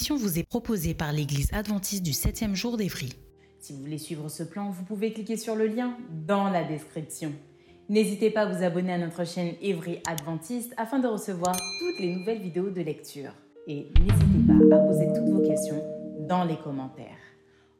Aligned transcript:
Émission 0.00 0.16
vous 0.16 0.38
est 0.38 0.48
proposée 0.48 0.94
par 0.94 1.12
l'Église 1.12 1.52
adventiste 1.52 2.02
du 2.02 2.12
7e 2.12 2.54
jour 2.54 2.78
d'Évry. 2.78 3.12
Si 3.58 3.74
vous 3.74 3.80
voulez 3.80 3.98
suivre 3.98 4.30
ce 4.30 4.42
plan, 4.42 4.70
vous 4.70 4.82
pouvez 4.82 5.12
cliquer 5.12 5.36
sur 5.36 5.54
le 5.54 5.66
lien 5.66 5.94
dans 6.26 6.48
la 6.48 6.64
description. 6.64 7.34
N'hésitez 7.90 8.30
pas 8.30 8.42
à 8.42 8.46
vous 8.46 8.64
abonner 8.64 8.94
à 8.94 8.98
notre 8.98 9.26
chaîne 9.26 9.56
Évry 9.60 10.00
Adventiste 10.08 10.72
afin 10.78 11.00
de 11.00 11.06
recevoir 11.06 11.54
toutes 11.54 12.00
les 12.00 12.16
nouvelles 12.16 12.40
vidéos 12.40 12.70
de 12.70 12.80
lecture. 12.80 13.32
Et 13.66 13.88
n'hésitez 14.00 14.68
pas 14.70 14.76
à 14.76 14.78
poser 14.78 15.08
toutes 15.08 15.28
vos 15.28 15.46
questions 15.46 15.84
dans 16.20 16.44
les 16.44 16.56
commentaires. 16.56 17.18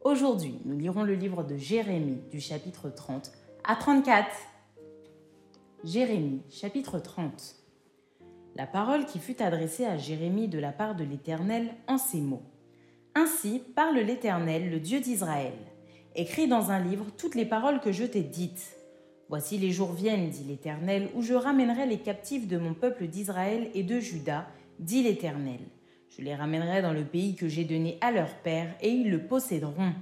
Aujourd'hui, 0.03 0.59
nous 0.67 0.77
lirons 0.77 1.05
le 1.05 1.15
livre 1.15 1.43
de 1.43 1.57
Jérémie 1.57 2.21
du 2.31 2.41
chapitre 2.41 2.91
30 2.91 3.33
à 3.65 3.77
34. 3.77 4.27
Jérémie, 5.85 6.43
chapitre 6.51 6.99
30 6.99 7.60
la 8.57 8.67
parole 8.67 9.07
qui 9.07 9.19
fut 9.19 9.43
adressée 9.43 9.85
à 9.85 9.97
Jérémie 9.97 10.49
de 10.49 10.59
la 10.59 10.73
part 10.73 10.95
de 10.95 11.05
l'Éternel 11.05 11.69
en 11.87 11.99
ces 11.99 12.21
mots. 12.21 12.43
Ainsi 13.15 13.63
parle 13.75 13.99
l'Éternel, 13.99 14.71
le 14.71 14.81
Dieu 14.81 15.01
d'Israël. 15.01 15.55
Écris 16.15 16.49
dans 16.49 16.71
un 16.71 16.81
livre 16.81 17.07
toutes 17.17 17.35
les 17.35 17.47
paroles 17.47 17.81
que 17.81 17.93
je 17.93 18.05
t'ai 18.05 18.23
dites. 18.23 18.77
Voici 19.29 19.59
les 19.59 19.71
jours 19.71 19.93
viennent, 19.93 20.29
dit 20.29 20.45
l'Éternel, 20.45 21.09
où 21.15 21.23
je 21.23 21.35
ramènerai 21.35 21.87
les 21.87 21.99
captifs 21.99 22.49
de 22.49 22.59
mon 22.59 22.75
peuple 22.75 23.07
d'Israël 23.07 23.71
et 23.75 23.85
de 23.85 24.01
Juda, 24.01 24.47
dit 24.81 25.03
l'Éternel. 25.03 25.61
Je 26.09 26.23
les 26.23 26.35
ramènerai 26.35 26.83
dans 26.83 26.93
le 26.93 27.05
pays 27.05 27.37
que 27.37 27.47
j'ai 27.47 27.65
donné 27.65 27.99
à 28.01 28.11
leur 28.11 28.35
père, 28.43 28.75
et 28.81 28.91
ils 28.91 29.11
le 29.11 29.27
posséderont. 29.27 29.93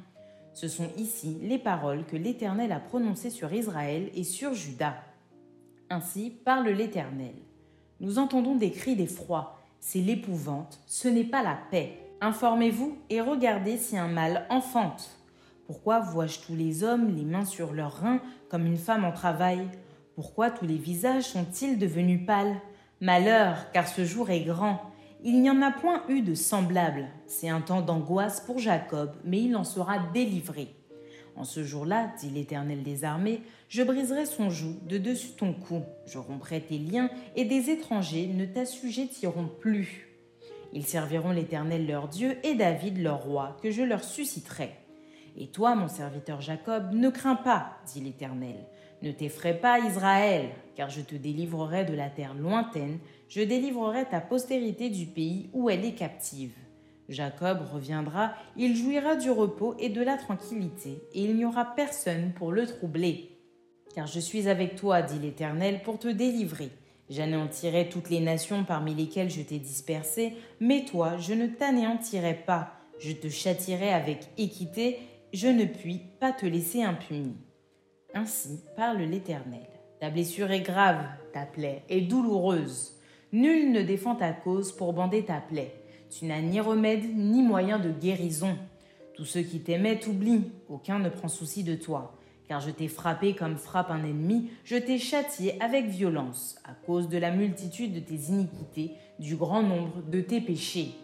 Ce 0.54 0.66
sont 0.66 0.90
ici 0.96 1.36
les 1.42 1.58
paroles 1.58 2.06
que 2.06 2.16
l'Éternel 2.16 2.72
a 2.72 2.80
prononcées 2.80 3.30
sur 3.30 3.52
Israël 3.52 4.10
et 4.14 4.24
sur 4.24 4.54
Juda. 4.54 4.96
Ainsi 5.90 6.30
parle 6.30 6.70
l'Éternel. 6.70 7.34
Nous 8.00 8.20
entendons 8.20 8.54
des 8.54 8.70
cris 8.70 8.94
d'effroi. 8.94 9.58
C'est 9.80 10.00
l'épouvante, 10.00 10.78
ce 10.86 11.08
n'est 11.08 11.24
pas 11.24 11.42
la 11.42 11.58
paix. 11.70 11.98
Informez-vous 12.20 12.96
et 13.10 13.20
regardez 13.20 13.76
si 13.76 13.98
un 13.98 14.06
mâle 14.06 14.46
enfante. 14.50 15.10
Pourquoi 15.66 15.98
vois-je 15.98 16.38
tous 16.38 16.54
les 16.54 16.84
hommes 16.84 17.14
les 17.16 17.24
mains 17.24 17.44
sur 17.44 17.72
leurs 17.72 18.00
reins 18.00 18.20
comme 18.50 18.66
une 18.66 18.76
femme 18.76 19.04
en 19.04 19.10
travail? 19.10 19.68
Pourquoi 20.14 20.50
tous 20.50 20.64
les 20.64 20.76
visages 20.76 21.24
sont-ils 21.24 21.76
devenus 21.78 22.24
pâles? 22.24 22.60
Malheur, 23.00 23.70
car 23.72 23.88
ce 23.88 24.04
jour 24.04 24.30
est 24.30 24.42
grand. 24.42 24.80
Il 25.24 25.42
n'y 25.42 25.50
en 25.50 25.60
a 25.60 25.72
point 25.72 26.04
eu 26.08 26.22
de 26.22 26.34
semblable. 26.34 27.08
C'est 27.26 27.48
un 27.48 27.60
temps 27.60 27.82
d'angoisse 27.82 28.40
pour 28.40 28.60
Jacob, 28.60 29.16
mais 29.24 29.42
il 29.42 29.56
en 29.56 29.64
sera 29.64 29.98
délivré. 30.14 30.77
En 31.38 31.44
ce 31.44 31.62
jour-là, 31.62 32.10
dit 32.18 32.30
l'Éternel 32.30 32.82
des 32.82 33.04
armées, 33.04 33.42
je 33.68 33.84
briserai 33.84 34.26
son 34.26 34.50
joug 34.50 34.74
de 34.88 34.98
dessus 34.98 35.30
ton 35.36 35.52
cou, 35.52 35.82
je 36.04 36.18
romprai 36.18 36.60
tes 36.60 36.78
liens, 36.78 37.10
et 37.36 37.44
des 37.44 37.70
étrangers 37.70 38.26
ne 38.26 38.44
t'assujettiront 38.44 39.48
plus. 39.60 40.08
Ils 40.72 40.84
serviront 40.84 41.30
l'Éternel 41.30 41.86
leur 41.86 42.08
Dieu 42.08 42.38
et 42.42 42.54
David 42.54 42.98
leur 42.98 43.22
roi, 43.22 43.56
que 43.62 43.70
je 43.70 43.82
leur 43.82 44.02
susciterai. 44.02 44.72
Et 45.38 45.46
toi, 45.46 45.76
mon 45.76 45.86
serviteur 45.86 46.40
Jacob, 46.40 46.92
ne 46.92 47.08
crains 47.08 47.36
pas, 47.36 47.78
dit 47.86 48.00
l'Éternel. 48.00 48.56
Ne 49.02 49.12
t'effraie 49.12 49.60
pas, 49.60 49.78
Israël, 49.78 50.48
car 50.74 50.90
je 50.90 51.02
te 51.02 51.14
délivrerai 51.14 51.84
de 51.84 51.94
la 51.94 52.10
terre 52.10 52.34
lointaine, 52.34 52.98
je 53.28 53.42
délivrerai 53.42 54.06
ta 54.06 54.20
postérité 54.20 54.90
du 54.90 55.06
pays 55.06 55.50
où 55.52 55.70
elle 55.70 55.84
est 55.84 55.94
captive. 55.94 56.56
Jacob 57.08 57.60
reviendra, 57.72 58.34
il 58.56 58.76
jouira 58.76 59.16
du 59.16 59.30
repos 59.30 59.74
et 59.78 59.88
de 59.88 60.02
la 60.02 60.16
tranquillité, 60.16 61.02
et 61.14 61.22
il 61.22 61.36
n'y 61.36 61.44
aura 61.44 61.64
personne 61.64 62.32
pour 62.34 62.52
le 62.52 62.66
troubler. 62.66 63.30
Car 63.94 64.06
je 64.06 64.20
suis 64.20 64.48
avec 64.48 64.76
toi, 64.76 65.00
dit 65.02 65.18
l'Éternel, 65.18 65.82
pour 65.82 65.98
te 65.98 66.08
délivrer. 66.08 66.70
J'anéantirai 67.08 67.88
toutes 67.88 68.10
les 68.10 68.20
nations 68.20 68.64
parmi 68.64 68.94
lesquelles 68.94 69.30
je 69.30 69.40
t'ai 69.40 69.58
dispersé, 69.58 70.34
mais 70.60 70.84
toi, 70.84 71.16
je 71.16 71.32
ne 71.32 71.46
t'anéantirai 71.46 72.34
pas. 72.34 72.74
Je 72.98 73.12
te 73.12 73.28
châtirai 73.28 73.90
avec 73.90 74.26
équité, 74.36 74.98
je 75.32 75.48
ne 75.48 75.64
puis 75.64 76.02
pas 76.20 76.32
te 76.32 76.44
laisser 76.44 76.82
impuni. 76.82 77.36
Ainsi 78.12 78.60
parle 78.76 78.98
l'Éternel. 78.98 79.66
Ta 80.00 80.10
blessure 80.10 80.50
est 80.50 80.60
grave, 80.60 81.02
ta 81.32 81.46
plaie 81.46 81.82
est 81.88 82.02
douloureuse. 82.02 82.94
Nul 83.32 83.72
ne 83.72 83.82
défend 83.82 84.14
ta 84.14 84.32
cause 84.32 84.72
pour 84.72 84.92
bander 84.92 85.24
ta 85.24 85.40
plaie. 85.40 85.74
Tu 86.10 86.24
n'as 86.24 86.40
ni 86.40 86.58
remède 86.58 87.04
ni 87.14 87.42
moyen 87.42 87.78
de 87.78 87.90
guérison. 87.90 88.56
Tous 89.14 89.26
ceux 89.26 89.42
qui 89.42 89.60
t'aimaient 89.60 89.98
t'oublient, 89.98 90.50
aucun 90.68 90.98
ne 90.98 91.10
prend 91.10 91.28
souci 91.28 91.64
de 91.64 91.74
toi. 91.74 92.14
Car 92.48 92.60
je 92.60 92.70
t'ai 92.70 92.88
frappé 92.88 93.34
comme 93.34 93.56
frappe 93.56 93.90
un 93.90 94.02
ennemi, 94.04 94.48
je 94.64 94.76
t'ai 94.76 94.98
châtié 94.98 95.60
avec 95.60 95.86
violence, 95.86 96.56
à 96.64 96.72
cause 96.72 97.10
de 97.10 97.18
la 97.18 97.30
multitude 97.30 97.92
de 97.92 98.00
tes 98.00 98.30
iniquités, 98.30 98.92
du 99.18 99.36
grand 99.36 99.62
nombre 99.62 100.02
de 100.10 100.22
tes 100.22 100.40
péchés. 100.40 100.94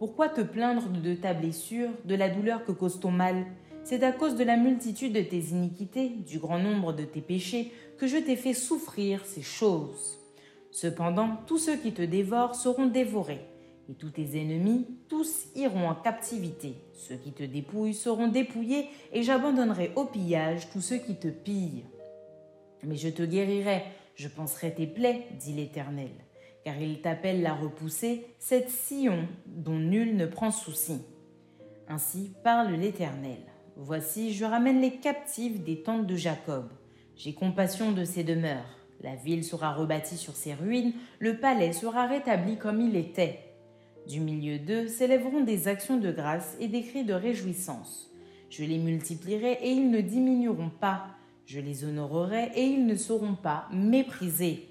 Pourquoi 0.00 0.28
te 0.28 0.40
plaindre 0.40 0.88
de 0.88 1.14
ta 1.14 1.34
blessure, 1.34 1.90
de 2.04 2.16
la 2.16 2.28
douleur 2.28 2.64
que 2.64 2.72
cause 2.72 2.98
ton 2.98 3.12
mal? 3.12 3.46
C'est 3.84 4.02
à 4.02 4.10
cause 4.10 4.34
de 4.34 4.42
la 4.42 4.56
multitude 4.56 5.12
de 5.12 5.20
tes 5.20 5.50
iniquités, 5.50 6.08
du 6.08 6.40
grand 6.40 6.58
nombre 6.58 6.92
de 6.92 7.04
tes 7.04 7.20
péchés, 7.20 7.72
que 7.96 8.08
je 8.08 8.16
t'ai 8.16 8.34
fait 8.34 8.54
souffrir 8.54 9.24
ces 9.24 9.42
choses. 9.42 10.18
Cependant, 10.72 11.36
tous 11.46 11.58
ceux 11.58 11.76
qui 11.76 11.92
te 11.92 12.02
dévorent 12.02 12.56
seront 12.56 12.86
dévorés 12.86 13.51
tous 13.94 14.10
tes 14.10 14.40
ennemis, 14.40 14.86
tous 15.08 15.46
iront 15.54 15.88
en 15.88 15.94
captivité. 15.94 16.74
Ceux 16.94 17.16
qui 17.16 17.32
te 17.32 17.42
dépouillent 17.42 17.94
seront 17.94 18.28
dépouillés, 18.28 18.88
et 19.12 19.22
j'abandonnerai 19.22 19.92
au 19.96 20.04
pillage 20.04 20.70
tous 20.70 20.80
ceux 20.80 20.98
qui 20.98 21.16
te 21.16 21.28
pillent. 21.28 21.84
Mais 22.84 22.96
je 22.96 23.08
te 23.08 23.22
guérirai, 23.22 23.84
je 24.14 24.28
penserai 24.28 24.74
tes 24.74 24.86
plaies, 24.86 25.26
dit 25.38 25.52
l'Éternel, 25.52 26.10
car 26.64 26.80
il 26.80 27.00
t'appelle 27.00 27.42
la 27.42 27.54
repousser, 27.54 28.26
cette 28.38 28.70
Sion 28.70 29.28
dont 29.46 29.78
nul 29.78 30.16
ne 30.16 30.26
prend 30.26 30.50
souci. 30.50 31.00
Ainsi 31.88 32.32
parle 32.42 32.72
l'Éternel. 32.74 33.40
Voici, 33.76 34.32
je 34.32 34.44
ramène 34.44 34.80
les 34.80 34.96
captifs 34.96 35.60
des 35.60 35.82
tentes 35.82 36.06
de 36.06 36.16
Jacob. 36.16 36.68
J'ai 37.16 37.34
compassion 37.34 37.92
de 37.92 38.04
ses 38.04 38.24
demeures. 38.24 38.78
La 39.02 39.16
ville 39.16 39.44
sera 39.44 39.72
rebâtie 39.72 40.16
sur 40.16 40.36
ses 40.36 40.54
ruines, 40.54 40.92
le 41.18 41.38
palais 41.38 41.72
sera 41.72 42.06
rétabli 42.06 42.56
comme 42.56 42.80
il 42.80 42.96
était. 42.96 43.51
Du 44.08 44.20
milieu 44.20 44.58
d'eux 44.58 44.88
s'élèveront 44.88 45.42
des 45.42 45.68
actions 45.68 45.96
de 45.96 46.10
grâce 46.10 46.56
et 46.60 46.68
des 46.68 46.82
cris 46.82 47.04
de 47.04 47.14
réjouissance. 47.14 48.10
Je 48.50 48.64
les 48.64 48.78
multiplierai 48.78 49.58
et 49.62 49.70
ils 49.70 49.90
ne 49.90 50.00
diminueront 50.00 50.70
pas. 50.80 51.06
Je 51.46 51.60
les 51.60 51.84
honorerai 51.84 52.50
et 52.54 52.64
ils 52.64 52.86
ne 52.86 52.96
seront 52.96 53.34
pas 53.34 53.68
méprisés. 53.72 54.68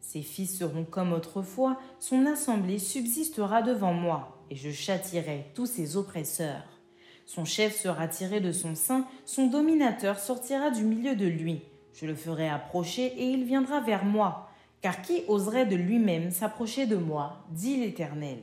Ses 0.00 0.22
fils 0.22 0.58
seront 0.58 0.84
comme 0.84 1.12
autrefois, 1.12 1.78
son 1.98 2.26
assemblée 2.26 2.78
subsistera 2.78 3.62
devant 3.62 3.92
moi, 3.92 4.44
et 4.50 4.56
je 4.56 4.70
châtirai 4.70 5.46
tous 5.54 5.66
ses 5.66 5.96
oppresseurs. 5.96 6.64
Son 7.26 7.44
chef 7.44 7.80
sera 7.80 8.08
tiré 8.08 8.40
de 8.40 8.50
son 8.50 8.74
sein, 8.74 9.06
son 9.24 9.46
dominateur 9.46 10.18
sortira 10.18 10.70
du 10.70 10.82
milieu 10.82 11.14
de 11.14 11.26
lui. 11.26 11.60
Je 11.94 12.06
le 12.06 12.16
ferai 12.16 12.48
approcher 12.48 13.06
et 13.06 13.30
il 13.30 13.44
viendra 13.44 13.80
vers 13.80 14.04
moi. 14.04 14.48
Car 14.80 15.02
qui 15.02 15.22
oserait 15.28 15.66
de 15.66 15.76
lui-même 15.76 16.30
s'approcher 16.30 16.86
de 16.86 16.96
moi 16.96 17.44
dit 17.50 17.76
l'Éternel. 17.76 18.38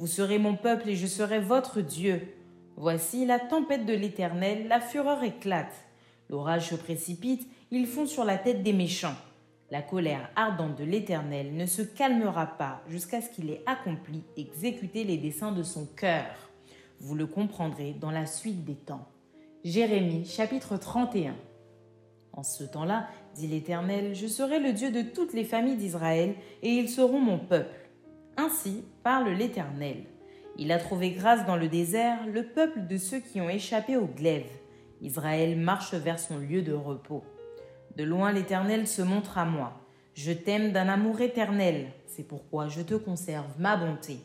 Vous 0.00 0.06
serez 0.06 0.38
mon 0.38 0.56
peuple 0.56 0.88
et 0.88 0.96
je 0.96 1.06
serai 1.06 1.40
votre 1.40 1.82
Dieu. 1.82 2.22
Voici 2.78 3.26
la 3.26 3.38
tempête 3.38 3.84
de 3.84 3.92
l'Éternel, 3.92 4.66
la 4.66 4.80
fureur 4.80 5.22
éclate. 5.22 5.74
L'orage 6.30 6.70
se 6.70 6.74
précipite, 6.74 7.46
ils 7.70 7.86
font 7.86 8.06
sur 8.06 8.24
la 8.24 8.38
tête 8.38 8.62
des 8.62 8.72
méchants. 8.72 9.14
La 9.70 9.82
colère 9.82 10.30
ardente 10.36 10.78
de 10.78 10.84
l'Éternel 10.84 11.54
ne 11.54 11.66
se 11.66 11.82
calmera 11.82 12.46
pas 12.46 12.80
jusqu'à 12.88 13.20
ce 13.20 13.28
qu'il 13.28 13.50
ait 13.50 13.62
accompli, 13.66 14.22
exécuté 14.38 15.04
les 15.04 15.18
desseins 15.18 15.52
de 15.52 15.62
son 15.62 15.84
cœur. 15.84 16.48
Vous 17.00 17.14
le 17.14 17.26
comprendrez 17.26 17.92
dans 17.92 18.10
la 18.10 18.24
suite 18.24 18.64
des 18.64 18.76
temps. 18.76 19.06
Jérémie 19.64 20.24
chapitre 20.24 20.78
31. 20.78 21.36
En 22.32 22.42
ce 22.42 22.64
temps-là, 22.64 23.06
dit 23.34 23.48
l'Éternel, 23.48 24.14
je 24.14 24.28
serai 24.28 24.60
le 24.60 24.72
Dieu 24.72 24.90
de 24.90 25.02
toutes 25.02 25.34
les 25.34 25.44
familles 25.44 25.76
d'Israël, 25.76 26.36
et 26.62 26.70
ils 26.70 26.88
seront 26.88 27.20
mon 27.20 27.38
peuple. 27.38 27.79
Ainsi 28.42 28.84
parle 29.02 29.28
l'Éternel. 29.32 30.04
Il 30.56 30.72
a 30.72 30.78
trouvé 30.78 31.10
grâce 31.10 31.44
dans 31.44 31.56
le 31.56 31.68
désert 31.68 32.26
le 32.26 32.42
peuple 32.46 32.86
de 32.86 32.96
ceux 32.96 33.18
qui 33.18 33.38
ont 33.38 33.50
échappé 33.50 33.98
au 33.98 34.06
glaive. 34.06 34.50
Israël 35.02 35.58
marche 35.58 35.92
vers 35.92 36.18
son 36.18 36.38
lieu 36.38 36.62
de 36.62 36.72
repos. 36.72 37.22
De 37.96 38.04
loin 38.04 38.32
l'Éternel 38.32 38.86
se 38.86 39.02
montre 39.02 39.36
à 39.36 39.44
moi. 39.44 39.74
Je 40.14 40.32
t'aime 40.32 40.72
d'un 40.72 40.88
amour 40.88 41.20
éternel, 41.20 41.88
c'est 42.06 42.26
pourquoi 42.26 42.68
je 42.68 42.80
te 42.80 42.94
conserve 42.94 43.52
ma 43.58 43.76
bonté. 43.76 44.16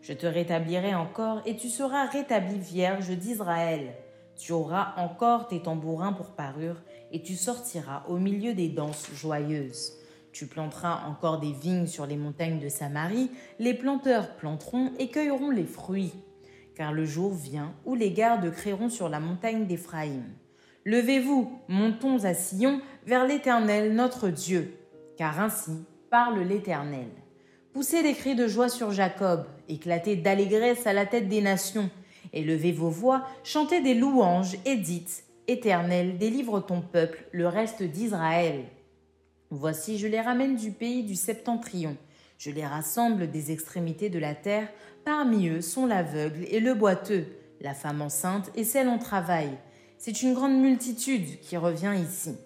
Je 0.00 0.12
te 0.12 0.26
rétablirai 0.26 0.94
encore 0.94 1.42
et 1.44 1.56
tu 1.56 1.68
seras 1.68 2.06
rétabli 2.06 2.60
vierge 2.60 3.10
d'Israël. 3.10 3.94
Tu 4.36 4.52
auras 4.52 4.94
encore 4.96 5.48
tes 5.48 5.60
tambourins 5.60 6.12
pour 6.12 6.36
parure 6.36 6.80
et 7.10 7.20
tu 7.20 7.34
sortiras 7.34 8.04
au 8.06 8.18
milieu 8.18 8.54
des 8.54 8.68
danses 8.68 9.10
joyeuses. 9.12 10.05
Tu 10.38 10.46
planteras 10.46 11.06
encore 11.08 11.40
des 11.40 11.52
vignes 11.52 11.86
sur 11.86 12.04
les 12.04 12.18
montagnes 12.18 12.58
de 12.58 12.68
Samarie, 12.68 13.30
les 13.58 13.72
planteurs 13.72 14.36
planteront 14.36 14.92
et 14.98 15.08
cueilleront 15.08 15.48
les 15.48 15.64
fruits. 15.64 16.12
Car 16.74 16.92
le 16.92 17.06
jour 17.06 17.32
vient 17.32 17.72
où 17.86 17.94
les 17.94 18.10
gardes 18.10 18.50
créeront 18.50 18.90
sur 18.90 19.08
la 19.08 19.18
montagne 19.18 19.64
d'Éphraïm. 19.64 20.24
Levez-vous, 20.84 21.58
montons 21.68 22.22
à 22.26 22.34
Sion 22.34 22.82
vers 23.06 23.26
l'Éternel 23.26 23.94
notre 23.94 24.28
Dieu, 24.28 24.74
car 25.16 25.40
ainsi 25.40 25.86
parle 26.10 26.40
l'Éternel. 26.40 27.08
Poussez 27.72 28.02
des 28.02 28.12
cris 28.12 28.34
de 28.34 28.46
joie 28.46 28.68
sur 28.68 28.90
Jacob, 28.90 29.46
éclatez 29.70 30.16
d'allégresse 30.16 30.86
à 30.86 30.92
la 30.92 31.06
tête 31.06 31.30
des 31.30 31.40
nations, 31.40 31.88
élevez 32.34 32.72
vos 32.72 32.90
voix, 32.90 33.24
chantez 33.42 33.80
des 33.80 33.94
louanges 33.94 34.58
et 34.66 34.76
dites 34.76 35.24
Éternel, 35.48 36.18
délivre 36.18 36.60
ton 36.60 36.82
peuple, 36.82 37.24
le 37.32 37.48
reste 37.48 37.82
d'Israël. 37.82 38.66
Voici, 39.50 39.96
je 39.96 40.08
les 40.08 40.20
ramène 40.20 40.56
du 40.56 40.72
pays 40.72 41.04
du 41.04 41.14
septentrion. 41.14 41.96
Je 42.36 42.50
les 42.50 42.66
rassemble 42.66 43.30
des 43.30 43.52
extrémités 43.52 44.10
de 44.10 44.18
la 44.18 44.34
terre. 44.34 44.68
Parmi 45.04 45.48
eux 45.48 45.60
sont 45.60 45.86
l'aveugle 45.86 46.44
et 46.50 46.58
le 46.58 46.74
boiteux, 46.74 47.26
la 47.60 47.72
femme 47.72 48.02
enceinte 48.02 48.50
et 48.56 48.64
celle 48.64 48.88
en 48.88 48.98
travail. 48.98 49.50
C'est 49.98 50.22
une 50.22 50.34
grande 50.34 50.60
multitude 50.60 51.40
qui 51.40 51.56
revient 51.56 51.94
ici. 51.96 52.36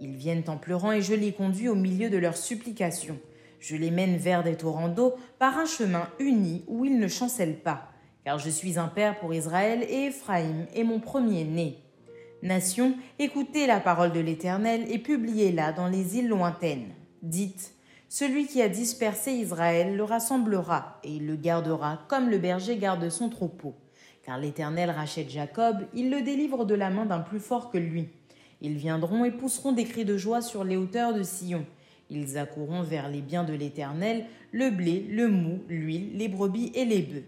Ils 0.00 0.14
viennent 0.14 0.48
en 0.48 0.56
pleurant 0.56 0.92
et 0.92 1.02
je 1.02 1.14
les 1.14 1.32
conduis 1.32 1.68
au 1.68 1.74
milieu 1.74 2.08
de 2.10 2.16
leurs 2.16 2.36
supplications. 2.36 3.18
Je 3.58 3.76
les 3.76 3.90
mène 3.90 4.16
vers 4.16 4.44
des 4.44 4.56
torrents 4.56 4.88
d'eau 4.88 5.14
par 5.38 5.58
un 5.58 5.66
chemin 5.66 6.08
uni 6.20 6.64
où 6.68 6.84
ils 6.84 6.98
ne 6.98 7.08
chancellent 7.08 7.60
pas. 7.60 7.88
Car 8.24 8.38
je 8.38 8.50
suis 8.50 8.78
un 8.78 8.88
père 8.88 9.18
pour 9.18 9.34
Israël 9.34 9.84
et 9.88 10.06
Éphraïm 10.06 10.66
est 10.74 10.84
mon 10.84 11.00
premier-né. 11.00 11.82
Nation, 12.42 12.94
écoutez 13.18 13.66
la 13.66 13.80
parole 13.80 14.12
de 14.12 14.20
l'Éternel 14.20 14.86
et 14.90 14.98
publiez-la 14.98 15.72
dans 15.72 15.88
les 15.88 16.16
îles 16.16 16.28
lointaines. 16.28 16.88
Dites, 17.22 17.74
celui 18.08 18.46
qui 18.46 18.62
a 18.62 18.68
dispersé 18.70 19.32
Israël 19.32 19.94
le 19.94 20.04
rassemblera, 20.04 20.98
et 21.04 21.10
il 21.10 21.26
le 21.26 21.36
gardera 21.36 22.00
comme 22.08 22.30
le 22.30 22.38
berger 22.38 22.78
garde 22.78 23.10
son 23.10 23.28
troupeau. 23.28 23.74
Car 24.24 24.38
l'Éternel 24.38 24.88
rachète 24.88 25.28
Jacob, 25.28 25.86
il 25.92 26.10
le 26.10 26.22
délivre 26.22 26.64
de 26.64 26.74
la 26.74 26.88
main 26.88 27.04
d'un 27.04 27.20
plus 27.20 27.40
fort 27.40 27.70
que 27.70 27.76
lui. 27.76 28.08
Ils 28.62 28.76
viendront 28.76 29.26
et 29.26 29.32
pousseront 29.32 29.72
des 29.72 29.84
cris 29.84 30.06
de 30.06 30.16
joie 30.16 30.40
sur 30.40 30.64
les 30.64 30.78
hauteurs 30.78 31.12
de 31.12 31.22
Sion. 31.22 31.66
Ils 32.08 32.38
accourront 32.38 32.82
vers 32.82 33.10
les 33.10 33.20
biens 33.20 33.44
de 33.44 33.52
l'Éternel, 33.52 34.24
le 34.50 34.70
blé, 34.70 35.06
le 35.10 35.28
mou, 35.28 35.60
l'huile, 35.68 36.16
les 36.16 36.28
brebis 36.28 36.72
et 36.74 36.86
les 36.86 37.02
bœufs. 37.02 37.24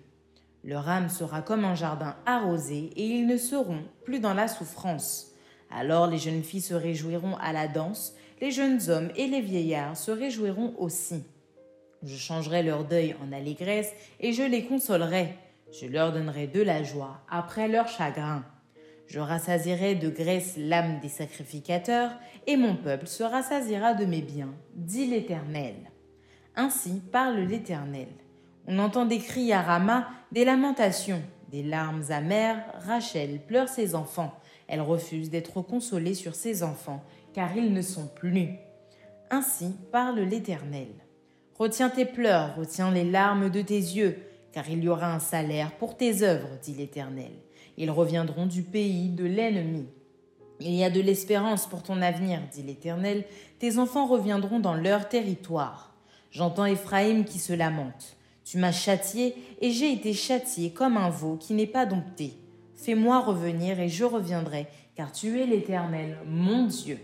Leur 0.64 0.88
âme 0.88 1.08
sera 1.08 1.42
comme 1.42 1.64
un 1.64 1.74
jardin 1.74 2.16
arrosé, 2.24 2.90
et 2.96 3.06
ils 3.06 3.26
ne 3.26 3.36
seront 3.36 3.82
plus 4.04 4.20
dans 4.20 4.34
la 4.34 4.48
souffrance. 4.48 5.32
Alors 5.70 6.06
les 6.06 6.18
jeunes 6.18 6.42
filles 6.42 6.60
se 6.60 6.74
réjouiront 6.74 7.36
à 7.36 7.52
la 7.52 7.66
danse, 7.66 8.14
les 8.40 8.50
jeunes 8.50 8.80
hommes 8.88 9.10
et 9.16 9.26
les 9.26 9.40
vieillards 9.40 9.96
se 9.96 10.10
réjouiront 10.10 10.74
aussi. 10.78 11.24
Je 12.02 12.16
changerai 12.16 12.62
leur 12.62 12.84
deuil 12.84 13.16
en 13.22 13.32
allégresse, 13.32 13.92
et 14.20 14.32
je 14.32 14.42
les 14.42 14.64
consolerai. 14.64 15.34
Je 15.72 15.86
leur 15.86 16.12
donnerai 16.12 16.46
de 16.46 16.60
la 16.60 16.82
joie 16.82 17.20
après 17.30 17.68
leur 17.68 17.88
chagrin. 17.88 18.44
Je 19.06 19.20
rassasierai 19.20 19.94
de 19.94 20.10
graisse 20.10 20.54
l'âme 20.56 21.00
des 21.00 21.08
sacrificateurs, 21.08 22.12
et 22.46 22.56
mon 22.56 22.76
peuple 22.76 23.06
se 23.06 23.22
rassasiera 23.22 23.94
de 23.94 24.04
mes 24.04 24.22
biens, 24.22 24.54
dit 24.74 25.06
l'Éternel. 25.06 25.74
Ainsi 26.54 27.00
parle 27.12 27.40
l'Éternel. 27.40 28.08
On 28.66 28.78
entend 28.78 29.06
des 29.06 29.18
cris 29.18 29.52
à 29.52 29.60
Rama, 29.60 30.08
des 30.30 30.44
lamentations, 30.44 31.22
des 31.50 31.62
larmes 31.62 32.04
amères. 32.10 32.64
Rachel 32.86 33.40
pleure 33.40 33.68
ses 33.68 33.94
enfants. 33.94 34.32
Elle 34.68 34.80
refuse 34.80 35.30
d'être 35.30 35.60
consolée 35.62 36.14
sur 36.14 36.34
ses 36.34 36.62
enfants, 36.62 37.02
car 37.34 37.56
ils 37.56 37.72
ne 37.72 37.82
sont 37.82 38.06
plus. 38.06 38.50
Ainsi 39.30 39.74
parle 39.90 40.20
l'Éternel. 40.20 40.88
Retiens 41.58 41.90
tes 41.90 42.04
pleurs, 42.04 42.56
retiens 42.56 42.90
les 42.90 43.04
larmes 43.04 43.50
de 43.50 43.62
tes 43.62 43.74
yeux, 43.74 44.18
car 44.52 44.68
il 44.70 44.82
y 44.82 44.88
aura 44.88 45.12
un 45.12 45.18
salaire 45.18 45.72
pour 45.72 45.96
tes 45.96 46.22
œuvres, 46.22 46.58
dit 46.62 46.74
l'Éternel. 46.74 47.32
Ils 47.76 47.90
reviendront 47.90 48.46
du 48.46 48.62
pays 48.62 49.08
de 49.08 49.24
l'ennemi. 49.24 49.86
Il 50.60 50.74
y 50.74 50.84
a 50.84 50.90
de 50.90 51.00
l'espérance 51.00 51.66
pour 51.66 51.82
ton 51.82 52.00
avenir, 52.02 52.40
dit 52.52 52.62
l'Éternel. 52.62 53.24
Tes 53.58 53.78
enfants 53.78 54.06
reviendront 54.06 54.60
dans 54.60 54.74
leur 54.74 55.08
territoire. 55.08 55.94
J'entends 56.30 56.66
Éphraïm 56.66 57.24
qui 57.24 57.38
se 57.38 57.52
lamente. 57.52 58.16
Tu 58.44 58.58
m'as 58.58 58.72
châtié, 58.72 59.34
et 59.60 59.70
j'ai 59.70 59.92
été 59.92 60.12
châtié 60.12 60.72
comme 60.72 60.96
un 60.96 61.10
veau 61.10 61.36
qui 61.36 61.54
n'est 61.54 61.66
pas 61.66 61.86
dompté. 61.86 62.34
Fais-moi 62.74 63.20
revenir, 63.20 63.78
et 63.80 63.88
je 63.88 64.04
reviendrai, 64.04 64.66
car 64.96 65.12
tu 65.12 65.40
es 65.40 65.46
l'Éternel, 65.46 66.18
mon 66.26 66.66
Dieu. 66.66 66.98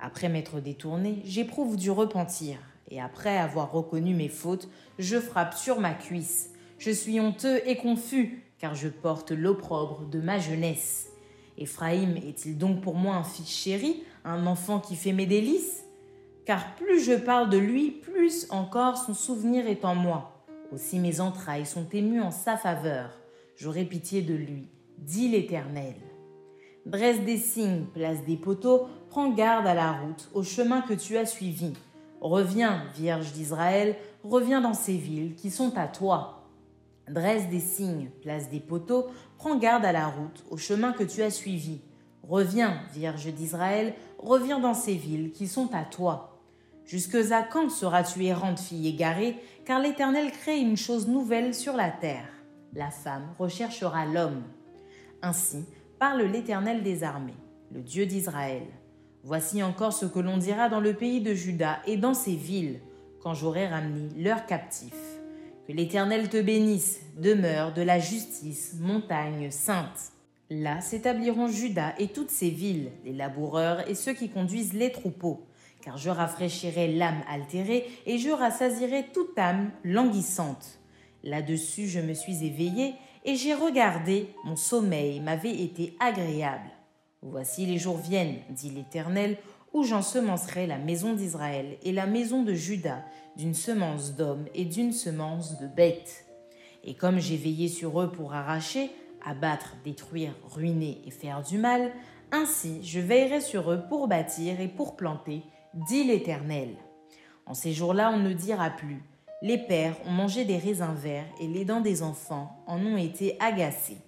Après 0.00 0.28
m'être 0.28 0.60
détourné, 0.60 1.20
j'éprouve 1.24 1.76
du 1.76 1.90
repentir, 1.90 2.58
et 2.90 3.00
après 3.00 3.36
avoir 3.36 3.72
reconnu 3.72 4.14
mes 4.14 4.28
fautes, 4.28 4.68
je 4.98 5.18
frappe 5.20 5.54
sur 5.54 5.80
ma 5.80 5.92
cuisse. 5.92 6.50
Je 6.78 6.90
suis 6.90 7.20
honteux 7.20 7.60
et 7.66 7.76
confus, 7.76 8.42
car 8.58 8.74
je 8.74 8.88
porte 8.88 9.32
l'opprobre 9.32 10.06
de 10.10 10.20
ma 10.20 10.38
jeunesse. 10.38 11.08
Éphraïm 11.58 12.16
est-il 12.16 12.58
donc 12.58 12.80
pour 12.82 12.94
moi 12.94 13.16
un 13.16 13.24
fils 13.24 13.48
chéri, 13.48 14.02
un 14.24 14.46
enfant 14.46 14.78
qui 14.78 14.96
fait 14.96 15.12
mes 15.12 15.26
délices? 15.26 15.84
Car 16.44 16.76
plus 16.76 17.02
je 17.02 17.14
parle 17.14 17.50
de 17.50 17.58
lui, 17.58 17.90
plus 17.90 18.46
encore 18.50 18.98
son 18.98 19.14
souvenir 19.14 19.66
est 19.66 19.84
en 19.84 19.94
moi. 19.94 20.35
Aussi 20.72 20.98
mes 20.98 21.20
entrailles 21.20 21.66
sont 21.66 21.88
émues 21.92 22.20
en 22.20 22.30
sa 22.30 22.56
faveur. 22.56 23.10
J'aurai 23.56 23.84
pitié 23.84 24.22
de 24.22 24.34
lui, 24.34 24.68
dit 24.98 25.28
l'Éternel. 25.28 25.94
Dresse 26.84 27.20
des 27.22 27.36
signes, 27.36 27.86
place 27.94 28.24
des 28.24 28.36
poteaux, 28.36 28.86
prends 29.08 29.30
garde 29.30 29.66
à 29.66 29.74
la 29.74 29.92
route, 29.92 30.28
au 30.34 30.42
chemin 30.42 30.82
que 30.82 30.94
tu 30.94 31.16
as 31.16 31.26
suivi. 31.26 31.72
Reviens, 32.20 32.84
Vierge 32.96 33.32
d'Israël, 33.32 33.96
reviens 34.22 34.60
dans 34.60 34.74
ces 34.74 34.96
villes 34.96 35.34
qui 35.34 35.50
sont 35.50 35.76
à 35.76 35.88
toi. 35.88 36.48
Dresse 37.08 37.48
des 37.48 37.60
signes, 37.60 38.10
place 38.22 38.50
des 38.50 38.60
poteaux, 38.60 39.06
prends 39.36 39.56
garde 39.56 39.84
à 39.84 39.92
la 39.92 40.08
route, 40.08 40.44
au 40.50 40.56
chemin 40.56 40.92
que 40.92 41.04
tu 41.04 41.22
as 41.22 41.30
suivi. 41.30 41.80
Reviens, 42.22 42.80
Vierge 42.92 43.32
d'Israël, 43.32 43.94
reviens 44.18 44.58
dans 44.58 44.74
ces 44.74 44.94
villes 44.94 45.30
qui 45.32 45.46
sont 45.46 45.72
à 45.72 45.84
toi. 45.84 46.35
Jusque 46.86 47.16
à 47.32 47.42
quand 47.42 47.68
seras-tu 47.68 48.24
errante 48.24 48.60
fille 48.60 48.86
égarée, 48.86 49.36
car 49.64 49.80
l'Éternel 49.80 50.30
crée 50.30 50.58
une 50.58 50.76
chose 50.76 51.08
nouvelle 51.08 51.52
sur 51.52 51.74
la 51.74 51.90
terre. 51.90 52.28
La 52.74 52.90
femme 52.90 53.34
recherchera 53.38 54.06
l'homme. 54.06 54.44
Ainsi 55.20 55.64
parle 55.98 56.22
l'Éternel 56.22 56.84
des 56.84 57.02
armées, 57.02 57.34
le 57.72 57.80
Dieu 57.80 58.06
d'Israël. 58.06 58.62
Voici 59.24 59.64
encore 59.64 59.92
ce 59.92 60.06
que 60.06 60.20
l'on 60.20 60.36
dira 60.36 60.68
dans 60.68 60.78
le 60.78 60.94
pays 60.94 61.20
de 61.20 61.34
Juda 61.34 61.80
et 61.86 61.96
dans 61.96 62.14
ses 62.14 62.36
villes, 62.36 62.78
quand 63.20 63.34
j'aurai 63.34 63.66
ramené 63.66 64.08
leurs 64.16 64.46
captifs. 64.46 64.92
Que 65.66 65.72
l'Éternel 65.72 66.28
te 66.28 66.40
bénisse, 66.40 67.00
demeure 67.18 67.74
de 67.74 67.82
la 67.82 67.98
justice, 67.98 68.76
montagne 68.78 69.50
sainte. 69.50 70.12
Là 70.50 70.80
s'établiront 70.80 71.48
Juda 71.48 71.94
et 71.98 72.06
toutes 72.06 72.30
ses 72.30 72.50
villes, 72.50 72.92
les 73.04 73.12
laboureurs 73.12 73.88
et 73.90 73.96
ceux 73.96 74.12
qui 74.12 74.28
conduisent 74.28 74.74
les 74.74 74.92
troupeaux 74.92 75.44
car 75.86 75.96
je 75.96 76.10
rafraîchirai 76.10 76.88
l'âme 76.88 77.22
altérée 77.30 77.86
et 78.06 78.18
je 78.18 78.30
rassasirai 78.30 79.06
toute 79.14 79.38
âme 79.38 79.70
languissante. 79.84 80.80
Là-dessus 81.22 81.86
je 81.86 82.00
me 82.00 82.12
suis 82.12 82.44
éveillé 82.44 82.94
et 83.24 83.36
j'ai 83.36 83.54
regardé, 83.54 84.34
mon 84.44 84.56
sommeil 84.56 85.20
m'avait 85.20 85.54
été 85.54 85.96
agréable. 86.00 86.68
Voici 87.22 87.66
les 87.66 87.78
jours 87.78 87.98
viennent, 87.98 88.38
dit 88.50 88.70
l'Éternel, 88.70 89.36
où 89.72 89.84
j'ensemencerai 89.84 90.66
la 90.66 90.78
maison 90.78 91.14
d'Israël 91.14 91.78
et 91.84 91.92
la 91.92 92.06
maison 92.06 92.42
de 92.42 92.52
Juda 92.52 93.04
d'une 93.36 93.54
semence 93.54 94.16
d'hommes 94.16 94.46
et 94.56 94.64
d'une 94.64 94.92
semence 94.92 95.60
de 95.60 95.68
bêtes. 95.68 96.26
Et 96.82 96.94
comme 96.94 97.20
j'ai 97.20 97.36
veillé 97.36 97.68
sur 97.68 98.00
eux 98.00 98.10
pour 98.10 98.34
arracher, 98.34 98.90
abattre, 99.24 99.76
détruire, 99.84 100.34
ruiner 100.50 101.00
et 101.06 101.12
faire 101.12 101.42
du 101.44 101.58
mal, 101.58 101.92
ainsi 102.32 102.82
je 102.82 102.98
veillerai 102.98 103.40
sur 103.40 103.70
eux 103.70 103.84
pour 103.88 104.08
bâtir 104.08 104.60
et 104.60 104.68
pour 104.68 104.96
planter 104.96 105.42
dit 105.88 106.04
l'Éternel. 106.04 106.70
En 107.44 107.54
ces 107.54 107.72
jours-là, 107.72 108.10
on 108.12 108.18
ne 108.18 108.32
dira 108.32 108.70
plus 108.70 109.02
Les 109.42 109.58
pères 109.58 109.96
ont 110.06 110.10
mangé 110.10 110.44
des 110.44 110.56
raisins 110.56 110.94
verts 110.94 111.26
et 111.40 111.46
les 111.46 111.64
dents 111.64 111.80
des 111.80 112.02
enfants 112.02 112.62
en 112.66 112.84
ont 112.84 112.96
été 112.96 113.36
agacées. 113.40 113.98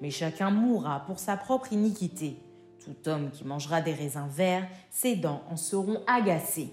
Mais 0.00 0.10
chacun 0.10 0.50
mourra 0.50 1.04
pour 1.06 1.18
sa 1.18 1.36
propre 1.36 1.72
iniquité. 1.72 2.36
Tout 2.84 3.08
homme 3.08 3.30
qui 3.30 3.44
mangera 3.44 3.80
des 3.80 3.94
raisins 3.94 4.28
verts, 4.28 4.68
ses 4.90 5.16
dents 5.16 5.42
en 5.50 5.56
seront 5.56 6.02
agacées. 6.06 6.72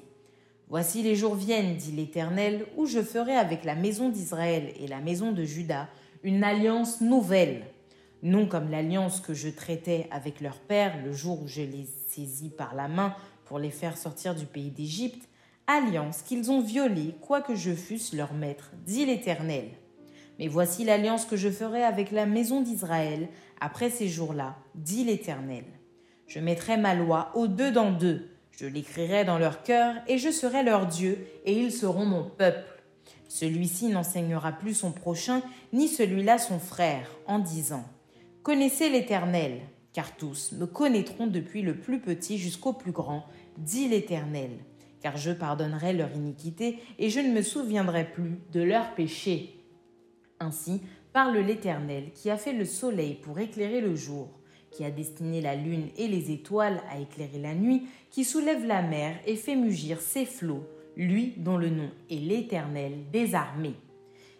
Voici 0.67 1.03
les 1.03 1.15
jours 1.15 1.35
viennent, 1.35 1.75
dit 1.77 1.91
l'Éternel, 1.91 2.65
où 2.77 2.85
je 2.85 3.01
ferai 3.01 3.35
avec 3.35 3.63
la 3.63 3.75
maison 3.75 4.09
d'Israël 4.09 4.73
et 4.79 4.87
la 4.87 4.99
maison 4.99 5.31
de 5.31 5.43
Juda 5.43 5.87
une 6.23 6.43
alliance 6.43 7.01
nouvelle, 7.01 7.63
non 8.21 8.45
comme 8.45 8.69
l'alliance 8.69 9.19
que 9.19 9.33
je 9.33 9.49
traitais 9.49 10.07
avec 10.11 10.39
leur 10.39 10.59
père 10.59 11.03
le 11.03 11.11
jour 11.11 11.41
où 11.41 11.47
je 11.47 11.61
les 11.61 11.87
saisis 12.09 12.49
par 12.49 12.75
la 12.75 12.87
main 12.87 13.15
pour 13.51 13.59
les 13.59 13.69
faire 13.69 13.97
sortir 13.97 14.33
du 14.33 14.45
pays 14.45 14.71
d'Égypte, 14.71 15.27
alliance 15.67 16.21
qu'ils 16.21 16.51
ont 16.51 16.61
violée, 16.61 17.15
quoique 17.19 17.53
je 17.53 17.73
fusse 17.73 18.13
leur 18.13 18.33
maître, 18.33 18.71
dit 18.85 19.05
l'Éternel. 19.05 19.65
Mais 20.39 20.47
voici 20.47 20.85
l'alliance 20.85 21.25
que 21.25 21.35
je 21.35 21.49
ferai 21.49 21.83
avec 21.83 22.11
la 22.11 22.25
maison 22.25 22.61
d'Israël 22.61 23.27
après 23.59 23.89
ces 23.89 24.07
jours-là, 24.07 24.55
dit 24.75 25.03
l'Éternel. 25.03 25.65
Je 26.27 26.39
mettrai 26.39 26.77
ma 26.77 26.95
loi 26.95 27.29
au 27.35 27.47
dedans 27.47 27.91
d'eux, 27.91 28.29
je 28.51 28.67
l'écrirai 28.67 29.25
dans 29.25 29.37
leur 29.37 29.63
cœur, 29.63 29.95
et 30.07 30.17
je 30.17 30.31
serai 30.31 30.63
leur 30.63 30.87
Dieu, 30.87 31.17
et 31.43 31.51
ils 31.51 31.73
seront 31.73 32.05
mon 32.05 32.23
peuple. 32.23 32.81
Celui-ci 33.27 33.89
n'enseignera 33.89 34.53
plus 34.53 34.75
son 34.75 34.93
prochain, 34.93 35.41
ni 35.73 35.89
celui-là 35.89 36.37
son 36.37 36.59
frère, 36.59 37.05
en 37.27 37.39
disant 37.39 37.83
Connaissez 38.43 38.89
l'Éternel, 38.89 39.59
car 39.93 40.15
tous 40.15 40.53
me 40.53 40.65
connaîtront 40.65 41.27
depuis 41.27 41.61
le 41.61 41.75
plus 41.75 41.99
petit 41.99 42.37
jusqu'au 42.37 42.73
plus 42.73 42.91
grand, 42.91 43.25
dit 43.57 43.87
l'Éternel, 43.87 44.51
car 45.01 45.17
je 45.17 45.31
pardonnerai 45.31 45.93
leur 45.93 46.11
iniquité, 46.15 46.79
et 46.99 47.09
je 47.09 47.19
ne 47.19 47.33
me 47.33 47.41
souviendrai 47.41 48.05
plus 48.05 48.39
de 48.51 48.61
leurs 48.61 48.93
péchés. 48.93 49.59
Ainsi 50.39 50.81
parle 51.13 51.37
l'Éternel, 51.37 52.11
qui 52.13 52.29
a 52.29 52.37
fait 52.37 52.53
le 52.53 52.65
soleil 52.65 53.15
pour 53.15 53.39
éclairer 53.39 53.81
le 53.81 53.95
jour, 53.95 54.29
qui 54.71 54.85
a 54.85 54.91
destiné 54.91 55.41
la 55.41 55.55
lune 55.55 55.89
et 55.97 56.07
les 56.07 56.31
étoiles 56.31 56.81
à 56.89 56.99
éclairer 56.99 57.39
la 57.39 57.53
nuit, 57.53 57.87
qui 58.09 58.23
soulève 58.23 58.65
la 58.65 58.81
mer 58.81 59.15
et 59.25 59.35
fait 59.35 59.55
mugir 59.55 60.01
ses 60.01 60.25
flots, 60.25 60.65
lui 60.95 61.33
dont 61.37 61.57
le 61.57 61.69
nom 61.69 61.89
est 62.09 62.15
l'Éternel 62.15 62.93
des 63.11 63.35
armées. 63.35 63.75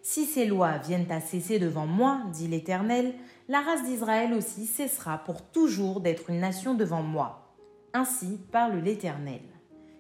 Si 0.04 0.26
ces 0.26 0.46
lois 0.46 0.78
viennent 0.78 1.12
à 1.12 1.20
cesser 1.20 1.60
devant 1.60 1.86
moi, 1.86 2.24
dit 2.34 2.48
l'Éternel, 2.48 3.14
la 3.48 3.62
race 3.62 3.84
d'Israël 3.84 4.34
aussi 4.34 4.66
cessera 4.66 5.20
pour 5.20 5.44
toujours 5.44 6.02
d'être 6.02 6.30
une 6.30 6.40
nation 6.40 6.74
devant 6.74 7.04
moi. 7.04 7.51
Ainsi 7.94 8.40
parle 8.52 8.80
l'Éternel. 8.80 9.42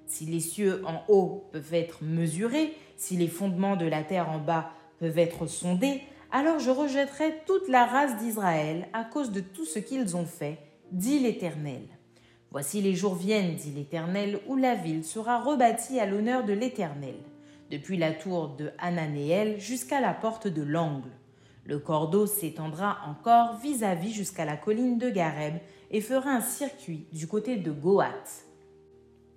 Si 0.05 0.25
les 0.25 0.39
cieux 0.39 0.81
en 0.85 1.03
haut 1.07 1.49
peuvent 1.51 1.73
être 1.73 2.03
mesurés, 2.03 2.73
si 2.95 3.17
les 3.17 3.27
fondements 3.27 3.75
de 3.75 3.85
la 3.85 4.03
terre 4.03 4.29
en 4.29 4.39
bas 4.39 4.71
peuvent 4.99 5.17
être 5.17 5.47
sondés, 5.47 6.01
alors 6.31 6.59
je 6.59 6.69
rejetterai 6.69 7.41
toute 7.45 7.67
la 7.67 7.85
race 7.85 8.17
d'Israël 8.17 8.87
à 8.93 9.03
cause 9.03 9.31
de 9.31 9.41
tout 9.41 9.65
ce 9.65 9.79
qu'ils 9.79 10.15
ont 10.15 10.25
fait, 10.25 10.59
dit 10.91 11.19
l'Éternel. 11.19 11.81
Voici 12.51 12.81
les 12.81 12.95
jours 12.95 13.15
viennent, 13.15 13.55
dit 13.55 13.71
l'Éternel, 13.71 14.39
où 14.47 14.55
la 14.55 14.75
ville 14.75 15.03
sera 15.03 15.41
rebâtie 15.41 15.99
à 15.99 16.05
l'honneur 16.05 16.45
de 16.45 16.53
l'Éternel, 16.53 17.15
depuis 17.69 17.97
la 17.97 18.11
tour 18.11 18.49
de 18.49 18.71
Hananéel 18.77 19.59
jusqu'à 19.59 19.99
la 19.99 20.13
porte 20.13 20.47
de 20.47 20.61
l'angle. 20.61 21.11
Le 21.65 21.79
cordeau 21.79 22.25
s'étendra 22.25 22.97
encore 23.07 23.57
vis-à-vis 23.57 24.11
jusqu'à 24.11 24.45
la 24.45 24.57
colline 24.57 24.97
de 24.97 25.09
Gareb 25.09 25.55
et 25.91 26.01
fera 26.01 26.31
un 26.31 26.41
circuit 26.41 27.05
du 27.11 27.27
côté 27.27 27.57
de 27.57 27.71
Goat 27.71 28.43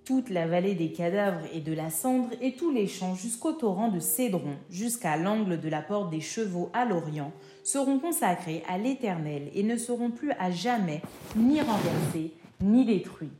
toute 0.05 0.29
la 0.29 0.45
vallée 0.47 0.75
des 0.75 0.91
cadavres 0.91 1.45
et 1.51 1.61
de 1.61 1.73
la 1.73 1.89
cendre 1.89 2.29
et 2.39 2.53
tous 2.53 2.71
les 2.71 2.87
champs 2.87 3.15
jusqu'au 3.15 3.53
torrent 3.53 3.89
de 3.89 3.99
Cédron, 3.99 4.55
jusqu'à 4.69 5.17
l'angle 5.17 5.59
de 5.59 5.67
la 5.67 5.81
porte 5.81 6.11
des 6.11 6.21
chevaux 6.21 6.69
à 6.73 6.85
l'Orient, 6.85 7.33
seront 7.63 7.99
consacrés 7.99 8.63
à 8.69 8.77
l'Éternel 8.77 9.49
et 9.55 9.63
ne 9.63 9.75
seront 9.75 10.11
plus 10.11 10.31
à 10.33 10.51
jamais 10.51 11.01
ni 11.35 11.59
renversés 11.59 12.33
ni 12.61 12.85
détruits. 12.85 13.31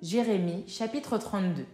Jérémie 0.00 0.64
chapitre 0.68 1.18
32 1.18 1.66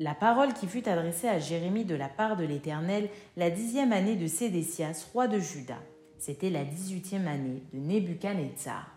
La 0.00 0.14
parole 0.14 0.52
qui 0.52 0.66
fut 0.66 0.88
adressée 0.88 1.28
à 1.28 1.38
Jérémie 1.38 1.84
de 1.84 1.94
la 1.94 2.08
part 2.08 2.36
de 2.36 2.44
l'Éternel 2.44 3.08
la 3.36 3.50
dixième 3.50 3.92
année 3.92 4.16
de 4.16 4.26
Sédécias, 4.26 5.06
roi 5.12 5.28
de 5.28 5.38
Juda. 5.38 5.78
C'était 6.18 6.50
la 6.50 6.64
dix-huitième 6.64 7.28
année 7.28 7.62
de 7.72 7.78
Nebuchadnezzar. 7.78 8.91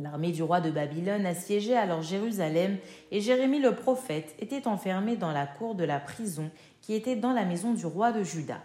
L'armée 0.00 0.30
du 0.30 0.44
roi 0.44 0.60
de 0.60 0.70
Babylone 0.70 1.26
assiégeait 1.26 1.76
alors 1.76 2.02
Jérusalem, 2.02 2.78
et 3.10 3.20
Jérémie 3.20 3.58
le 3.58 3.74
prophète 3.74 4.32
était 4.38 4.68
enfermé 4.68 5.16
dans 5.16 5.32
la 5.32 5.44
cour 5.44 5.74
de 5.74 5.82
la 5.82 5.98
prison 5.98 6.52
qui 6.80 6.94
était 6.94 7.16
dans 7.16 7.32
la 7.32 7.44
maison 7.44 7.74
du 7.74 7.84
roi 7.84 8.12
de 8.12 8.22
Juda. 8.22 8.60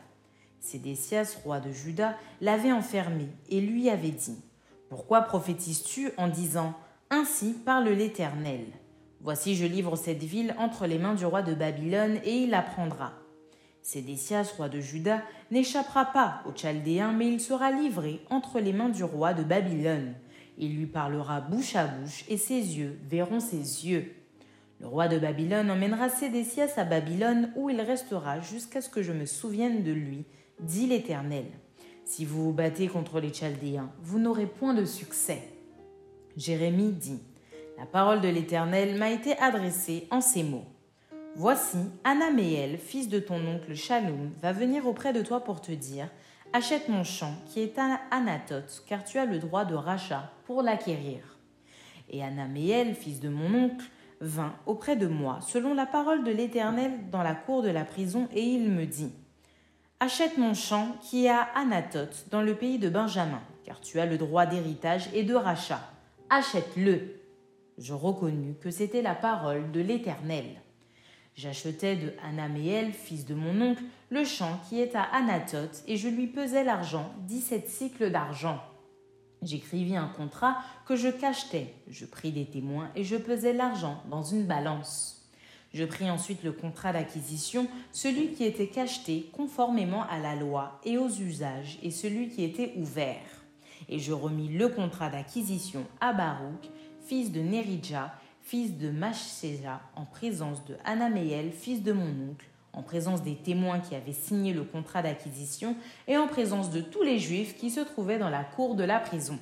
Sédécias, 0.59 1.35
roi 1.43 1.59
de 1.59 1.71
Juda, 1.71 2.15
l'avait 2.39 2.71
enfermé 2.71 3.29
et 3.49 3.61
lui 3.61 3.89
avait 3.89 4.11
dit 4.11 4.37
Pourquoi 4.89 5.23
prophétises-tu 5.23 6.11
en 6.17 6.27
disant 6.27 6.75
Ainsi 7.09 7.53
parle 7.53 7.89
l'Éternel? 7.89 8.65
Voici, 9.19 9.55
je 9.55 9.65
livre 9.65 9.95
cette 9.95 10.21
ville 10.21 10.53
entre 10.59 10.85
les 10.85 10.99
mains 10.99 11.15
du 11.15 11.25
roi 11.25 11.41
de 11.41 11.55
Babylone, 11.55 12.19
et 12.25 12.43
il 12.43 12.51
la 12.51 12.61
prendra. 12.61 13.11
Sédécias, 13.81 14.53
roi 14.55 14.69
de 14.69 14.79
Juda, 14.79 15.23
n'échappera 15.49 16.05
pas 16.05 16.43
aux 16.45 16.55
Chaldéens, 16.55 17.11
mais 17.11 17.27
il 17.27 17.39
sera 17.39 17.71
livré 17.71 18.21
entre 18.29 18.59
les 18.59 18.71
mains 18.71 18.89
du 18.89 19.03
roi 19.03 19.33
de 19.33 19.43
Babylone. 19.43 20.13
Il 20.57 20.77
lui 20.77 20.85
parlera 20.85 21.41
bouche 21.41 21.75
à 21.75 21.87
bouche, 21.87 22.25
et 22.29 22.37
ses 22.37 22.77
yeux 22.77 22.99
verront 23.09 23.39
ses 23.39 23.87
yeux. 23.87 24.13
Le 24.79 24.87
roi 24.87 25.07
de 25.07 25.17
Babylone 25.17 25.71
emmènera 25.71 26.09
Sédécias 26.09 26.73
à 26.77 26.83
Babylone, 26.83 27.51
où 27.55 27.69
il 27.69 27.81
restera 27.81 28.39
jusqu'à 28.39 28.81
ce 28.81 28.89
que 28.89 29.01
je 29.01 29.13
me 29.13 29.25
souvienne 29.25 29.83
de 29.83 29.91
lui, 29.91 30.25
dit 30.59 30.87
l'Éternel. 30.87 31.45
Si 32.05 32.25
vous 32.25 32.43
vous 32.43 32.53
battez 32.53 32.87
contre 32.87 33.19
les 33.19 33.33
Chaldéens, 33.33 33.89
vous 34.01 34.19
n'aurez 34.19 34.45
point 34.45 34.73
de 34.73 34.85
succès. 34.85 35.41
Jérémie 36.35 36.91
dit 36.91 37.21
La 37.77 37.85
parole 37.85 38.21
de 38.21 38.27
l'Éternel 38.27 38.97
m'a 38.97 39.11
été 39.11 39.37
adressée 39.37 40.07
en 40.11 40.19
ces 40.19 40.43
mots. 40.43 40.65
Voici, 41.35 41.77
Anaméel, 42.03 42.77
fils 42.77 43.07
de 43.07 43.19
ton 43.19 43.39
oncle 43.47 43.73
Shalom, 43.73 44.31
va 44.41 44.51
venir 44.51 44.85
auprès 44.85 45.13
de 45.13 45.21
toi 45.21 45.43
pour 45.43 45.61
te 45.61 45.71
dire 45.71 46.09
Achète 46.51 46.89
mon 46.89 47.03
champ 47.03 47.33
qui 47.47 47.61
est 47.61 47.79
à 47.79 47.99
Anatote, 48.11 48.83
car 48.85 49.03
tu 49.03 49.17
as 49.17 49.25
le 49.25 49.39
droit 49.39 49.65
de 49.65 49.73
rachat 49.73 50.29
pour 50.53 50.61
l'acquérir. 50.61 51.17
Et 52.11 52.23
Anaméel, 52.23 52.93
fils 52.93 53.19
de 53.19 53.27
mon 53.27 53.55
oncle, 53.55 53.85
vint 54.21 54.53
auprès 54.67 54.95
de 54.95 55.07
moi, 55.07 55.39
selon 55.41 55.73
la 55.73 55.87
parole 55.87 56.23
de 56.23 56.29
l'Éternel, 56.29 56.91
dans 57.09 57.23
la 57.23 57.33
cour 57.33 57.63
de 57.63 57.69
la 57.69 57.83
prison, 57.83 58.27
et 58.35 58.43
il 58.43 58.69
me 58.69 58.85
dit 58.85 59.11
Achète 59.99 60.37
mon 60.37 60.53
champ 60.53 60.95
qui 61.01 61.25
est 61.25 61.29
à 61.29 61.47
Anatote, 61.55 62.27
dans 62.29 62.43
le 62.43 62.53
pays 62.53 62.77
de 62.77 62.87
Benjamin, 62.87 63.41
car 63.65 63.81
tu 63.81 63.99
as 63.99 64.05
le 64.05 64.19
droit 64.19 64.45
d'héritage 64.45 65.09
et 65.15 65.23
de 65.23 65.33
rachat. 65.33 65.81
Achète-le. 66.29 67.19
Je 67.79 67.95
reconnus 67.95 68.55
que 68.61 68.69
c'était 68.69 69.01
la 69.01 69.15
parole 69.15 69.71
de 69.71 69.79
l'Éternel. 69.79 70.45
J'achetai 71.33 71.95
de 71.95 72.13
Anaméel, 72.23 72.93
fils 72.93 73.25
de 73.25 73.33
mon 73.33 73.59
oncle, 73.59 73.81
le 74.11 74.23
champ 74.23 74.59
qui 74.69 74.79
est 74.79 74.95
à 74.95 75.01
Anatote, 75.01 75.81
et 75.87 75.97
je 75.97 76.09
lui 76.09 76.27
pesai 76.27 76.63
l'argent, 76.63 77.11
dix-sept 77.21 77.67
cycles 77.67 78.11
d'argent. 78.11 78.61
J'écrivis 79.43 79.97
un 79.97 80.07
contrat 80.07 80.57
que 80.85 80.95
je 80.95 81.09
cachetais, 81.09 81.73
je 81.89 82.05
pris 82.05 82.31
des 82.31 82.45
témoins 82.45 82.89
et 82.95 83.03
je 83.03 83.15
pesai 83.15 83.53
l'argent 83.53 84.01
dans 84.09 84.23
une 84.23 84.45
balance. 84.45 85.21
Je 85.73 85.83
pris 85.83 86.09
ensuite 86.09 86.43
le 86.43 86.51
contrat 86.51 86.93
d'acquisition, 86.93 87.67
celui 87.91 88.33
qui 88.33 88.43
était 88.43 88.67
cacheté 88.67 89.29
conformément 89.33 90.03
à 90.03 90.19
la 90.19 90.35
loi 90.35 90.79
et 90.85 90.97
aux 90.97 91.09
usages, 91.09 91.79
et 91.81 91.89
celui 91.89 92.29
qui 92.29 92.43
était 92.43 92.73
ouvert. 92.77 93.43
Et 93.89 93.99
je 93.99 94.13
remis 94.13 94.49
le 94.49 94.69
contrat 94.69 95.09
d'acquisition 95.09 95.85
à 95.99 96.13
Baruch, 96.13 96.69
fils 97.05 97.31
de 97.31 97.41
Neridja, 97.41 98.13
fils 98.43 98.77
de 98.77 98.91
Machséja, 98.91 99.81
en 99.95 100.05
présence 100.05 100.63
de 100.65 100.75
Anaméel, 100.85 101.51
fils 101.51 101.81
de 101.81 101.91
mon 101.91 102.29
oncle, 102.29 102.45
en 102.73 102.81
présence 102.81 103.23
des 103.23 103.35
témoins 103.35 103.79
qui 103.79 103.95
avaient 103.95 104.11
signé 104.11 104.53
le 104.53 104.63
contrat 104.63 105.01
d'acquisition 105.01 105.75
et 106.07 106.17
en 106.17 106.27
présence 106.27 106.69
de 106.69 106.81
tous 106.81 107.03
les 107.03 107.19
Juifs 107.19 107.55
qui 107.55 107.69
se 107.69 107.79
trouvaient 107.79 108.17
dans 108.17 108.29
la 108.29 108.43
cour 108.43 108.75
de 108.75 108.83
la 108.83 108.99
prison. 108.99 109.39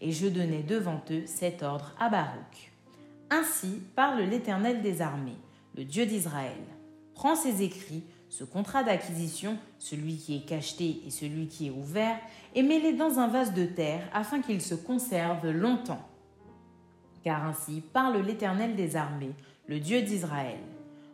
Et 0.00 0.12
je 0.12 0.26
donnai 0.26 0.62
devant 0.62 1.02
eux 1.10 1.24
cet 1.26 1.62
ordre 1.62 1.94
à 1.98 2.08
Baruch. 2.08 2.72
Ainsi 3.30 3.80
parle 3.94 4.22
l'Éternel 4.22 4.82
des 4.82 5.02
armées, 5.02 5.38
le 5.76 5.84
Dieu 5.84 6.06
d'Israël. 6.06 6.58
Prends 7.14 7.36
ces 7.36 7.62
écrits, 7.62 8.04
ce 8.28 8.44
contrat 8.44 8.82
d'acquisition, 8.82 9.58
celui 9.78 10.16
qui 10.16 10.36
est 10.36 10.46
cacheté 10.46 11.02
et 11.06 11.10
celui 11.10 11.48
qui 11.48 11.68
est 11.68 11.70
ouvert, 11.70 12.18
et 12.54 12.62
mets-les 12.62 12.94
dans 12.94 13.18
un 13.18 13.28
vase 13.28 13.52
de 13.52 13.64
terre 13.64 14.08
afin 14.12 14.40
qu'ils 14.40 14.62
se 14.62 14.74
conservent 14.74 15.50
longtemps 15.50 16.08
car 17.22 17.44
ainsi 17.46 17.82
parle 17.92 18.18
l'Éternel 18.18 18.74
des 18.74 18.96
armées, 18.96 19.34
le 19.66 19.80
Dieu 19.80 20.02
d'Israël. 20.02 20.58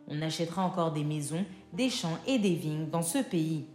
On 0.09 0.21
achètera 0.21 0.63
encore 0.63 0.91
des 0.91 1.03
maisons, 1.03 1.45
des 1.71 1.89
champs 1.89 2.17
et 2.25 2.39
des 2.39 2.55
vignes 2.55 2.89
dans 2.89 3.03
ce 3.03 3.19
pays. 3.19 3.67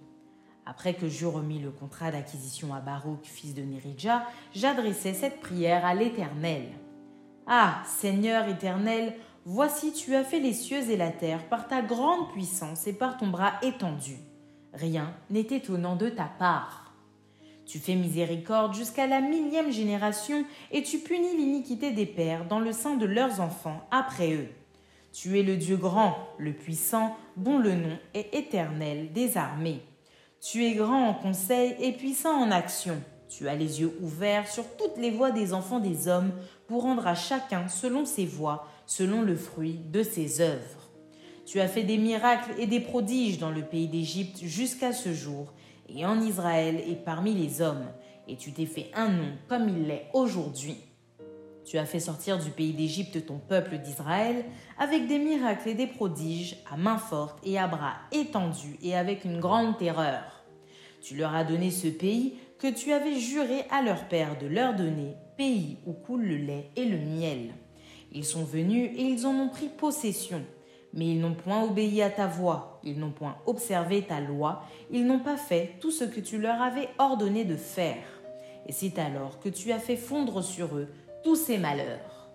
Après 0.66 0.94
que 0.94 1.08
j'eus 1.08 1.26
remis 1.26 1.60
le 1.60 1.70
contrat 1.70 2.10
d'acquisition 2.10 2.74
à 2.74 2.80
Baruch, 2.80 3.24
fils 3.24 3.54
de 3.54 3.62
Neridja, 3.62 4.26
j'adressai 4.54 5.14
cette 5.14 5.40
prière 5.40 5.84
à 5.84 5.94
l'Éternel. 5.94 6.64
Ah, 7.46 7.82
Seigneur 7.84 8.48
éternel, 8.48 9.14
voici 9.44 9.92
tu 9.92 10.14
as 10.14 10.24
fait 10.24 10.40
les 10.40 10.54
cieux 10.54 10.90
et 10.90 10.96
la 10.96 11.10
terre 11.10 11.46
par 11.48 11.68
ta 11.68 11.82
grande 11.82 12.30
puissance 12.32 12.86
et 12.86 12.94
par 12.94 13.18
ton 13.18 13.28
bras 13.28 13.52
étendu. 13.62 14.16
Rien 14.72 15.14
n'est 15.30 15.40
étonnant 15.40 15.94
de 15.94 16.08
ta 16.08 16.24
part. 16.24 16.94
Tu 17.66 17.78
fais 17.78 17.94
miséricorde 17.94 18.74
jusqu'à 18.74 19.06
la 19.06 19.20
millième 19.20 19.70
génération 19.70 20.44
et 20.72 20.82
tu 20.82 20.98
punis 20.98 21.36
l'iniquité 21.36 21.92
des 21.92 22.06
pères 22.06 22.46
dans 22.46 22.60
le 22.60 22.72
sein 22.72 22.96
de 22.96 23.06
leurs 23.06 23.40
enfants 23.40 23.86
après 23.90 24.34
eux. 24.34 24.48
Tu 25.14 25.38
es 25.38 25.44
le 25.44 25.56
Dieu 25.56 25.76
grand, 25.76 26.16
le 26.38 26.52
puissant, 26.52 27.16
dont 27.36 27.58
le 27.58 27.76
nom 27.76 27.96
est 28.14 28.34
éternel 28.34 29.12
des 29.12 29.36
armées. 29.36 29.80
Tu 30.40 30.64
es 30.64 30.74
grand 30.74 31.08
en 31.08 31.14
conseil 31.14 31.76
et 31.80 31.92
puissant 31.92 32.34
en 32.34 32.50
action. 32.50 33.00
Tu 33.28 33.48
as 33.48 33.54
les 33.54 33.80
yeux 33.80 33.96
ouverts 34.02 34.50
sur 34.50 34.64
toutes 34.76 34.98
les 34.98 35.12
voies 35.12 35.30
des 35.30 35.54
enfants 35.54 35.78
des 35.78 36.08
hommes 36.08 36.32
pour 36.66 36.82
rendre 36.82 37.06
à 37.06 37.14
chacun 37.14 37.68
selon 37.68 38.06
ses 38.06 38.26
voies, 38.26 38.66
selon 38.86 39.22
le 39.22 39.36
fruit 39.36 39.78
de 39.92 40.02
ses 40.02 40.40
œuvres. 40.40 40.90
Tu 41.46 41.60
as 41.60 41.68
fait 41.68 41.84
des 41.84 41.98
miracles 41.98 42.50
et 42.58 42.66
des 42.66 42.80
prodiges 42.80 43.38
dans 43.38 43.52
le 43.52 43.62
pays 43.62 43.86
d'Égypte 43.86 44.40
jusqu'à 44.42 44.92
ce 44.92 45.12
jour, 45.12 45.52
et 45.88 46.04
en 46.04 46.20
Israël 46.20 46.82
et 46.88 46.96
parmi 46.96 47.34
les 47.34 47.62
hommes, 47.62 47.86
et 48.26 48.36
tu 48.36 48.52
t'es 48.52 48.66
fait 48.66 48.90
un 48.94 49.10
nom 49.10 49.30
comme 49.46 49.68
il 49.68 49.86
l'est 49.86 50.08
aujourd'hui. 50.12 50.78
Tu 51.64 51.78
as 51.78 51.86
fait 51.86 52.00
sortir 52.00 52.38
du 52.38 52.50
pays 52.50 52.74
d'Égypte 52.74 53.24
ton 53.24 53.38
peuple 53.38 53.78
d'Israël 53.78 54.44
avec 54.78 55.06
des 55.06 55.18
miracles 55.18 55.70
et 55.70 55.74
des 55.74 55.86
prodiges, 55.86 56.58
à 56.70 56.76
main 56.76 56.98
forte 56.98 57.38
et 57.42 57.58
à 57.58 57.66
bras 57.66 57.94
étendus 58.12 58.76
et 58.82 58.94
avec 58.94 59.24
une 59.24 59.40
grande 59.40 59.78
terreur. 59.78 60.44
Tu 61.00 61.16
leur 61.16 61.34
as 61.34 61.44
donné 61.44 61.70
ce 61.70 61.88
pays 61.88 62.34
que 62.58 62.68
tu 62.68 62.92
avais 62.92 63.18
juré 63.18 63.64
à 63.70 63.82
leur 63.82 64.08
père 64.08 64.38
de 64.38 64.46
leur 64.46 64.74
donner, 64.74 65.14
pays 65.36 65.78
où 65.86 65.92
coule 65.92 66.24
le 66.24 66.36
lait 66.36 66.70
et 66.76 66.84
le 66.84 66.98
miel. 66.98 67.54
Ils 68.12 68.24
sont 68.24 68.44
venus 68.44 68.90
et 68.94 69.02
ils 69.02 69.26
en 69.26 69.34
ont 69.34 69.48
pris 69.48 69.68
possession. 69.68 70.42
Mais 70.92 71.06
ils 71.06 71.20
n'ont 71.20 71.34
point 71.34 71.64
obéi 71.64 72.02
à 72.02 72.10
ta 72.10 72.28
voix, 72.28 72.80
ils 72.84 72.98
n'ont 72.98 73.10
point 73.10 73.36
observé 73.46 74.02
ta 74.02 74.20
loi, 74.20 74.62
ils 74.92 75.04
n'ont 75.04 75.18
pas 75.18 75.36
fait 75.36 75.72
tout 75.80 75.90
ce 75.90 76.04
que 76.04 76.20
tu 76.20 76.38
leur 76.38 76.62
avais 76.62 76.88
ordonné 76.98 77.44
de 77.44 77.56
faire. 77.56 78.04
Et 78.66 78.72
c'est 78.72 78.98
alors 78.98 79.40
que 79.40 79.48
tu 79.48 79.72
as 79.72 79.80
fait 79.80 79.96
fondre 79.96 80.42
sur 80.42 80.76
eux 80.76 80.88
tous 81.24 81.36
ces 81.36 81.58
malheurs. 81.58 82.28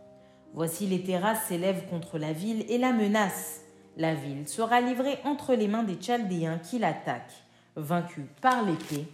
Voici 0.54 0.88
les 0.88 1.04
terrasses 1.04 1.46
s'élèvent 1.48 1.88
contre 1.90 2.18
la 2.18 2.34
ville 2.34 2.66
et 2.70 2.80
la 2.80 2.92
menacent. 2.92 3.62
La 3.98 4.16
ville 4.16 4.48
sera 4.48 4.82
livrée 4.82 5.20
entre 5.24 5.54
les 5.54 5.68
mains 5.68 5.84
des 5.84 5.98
Chaldéens 6.02 6.58
qui 6.58 6.80
l'attaquent, 6.80 7.44
vaincue 7.76 8.26
par 8.42 8.66
l'épée, 8.66 9.06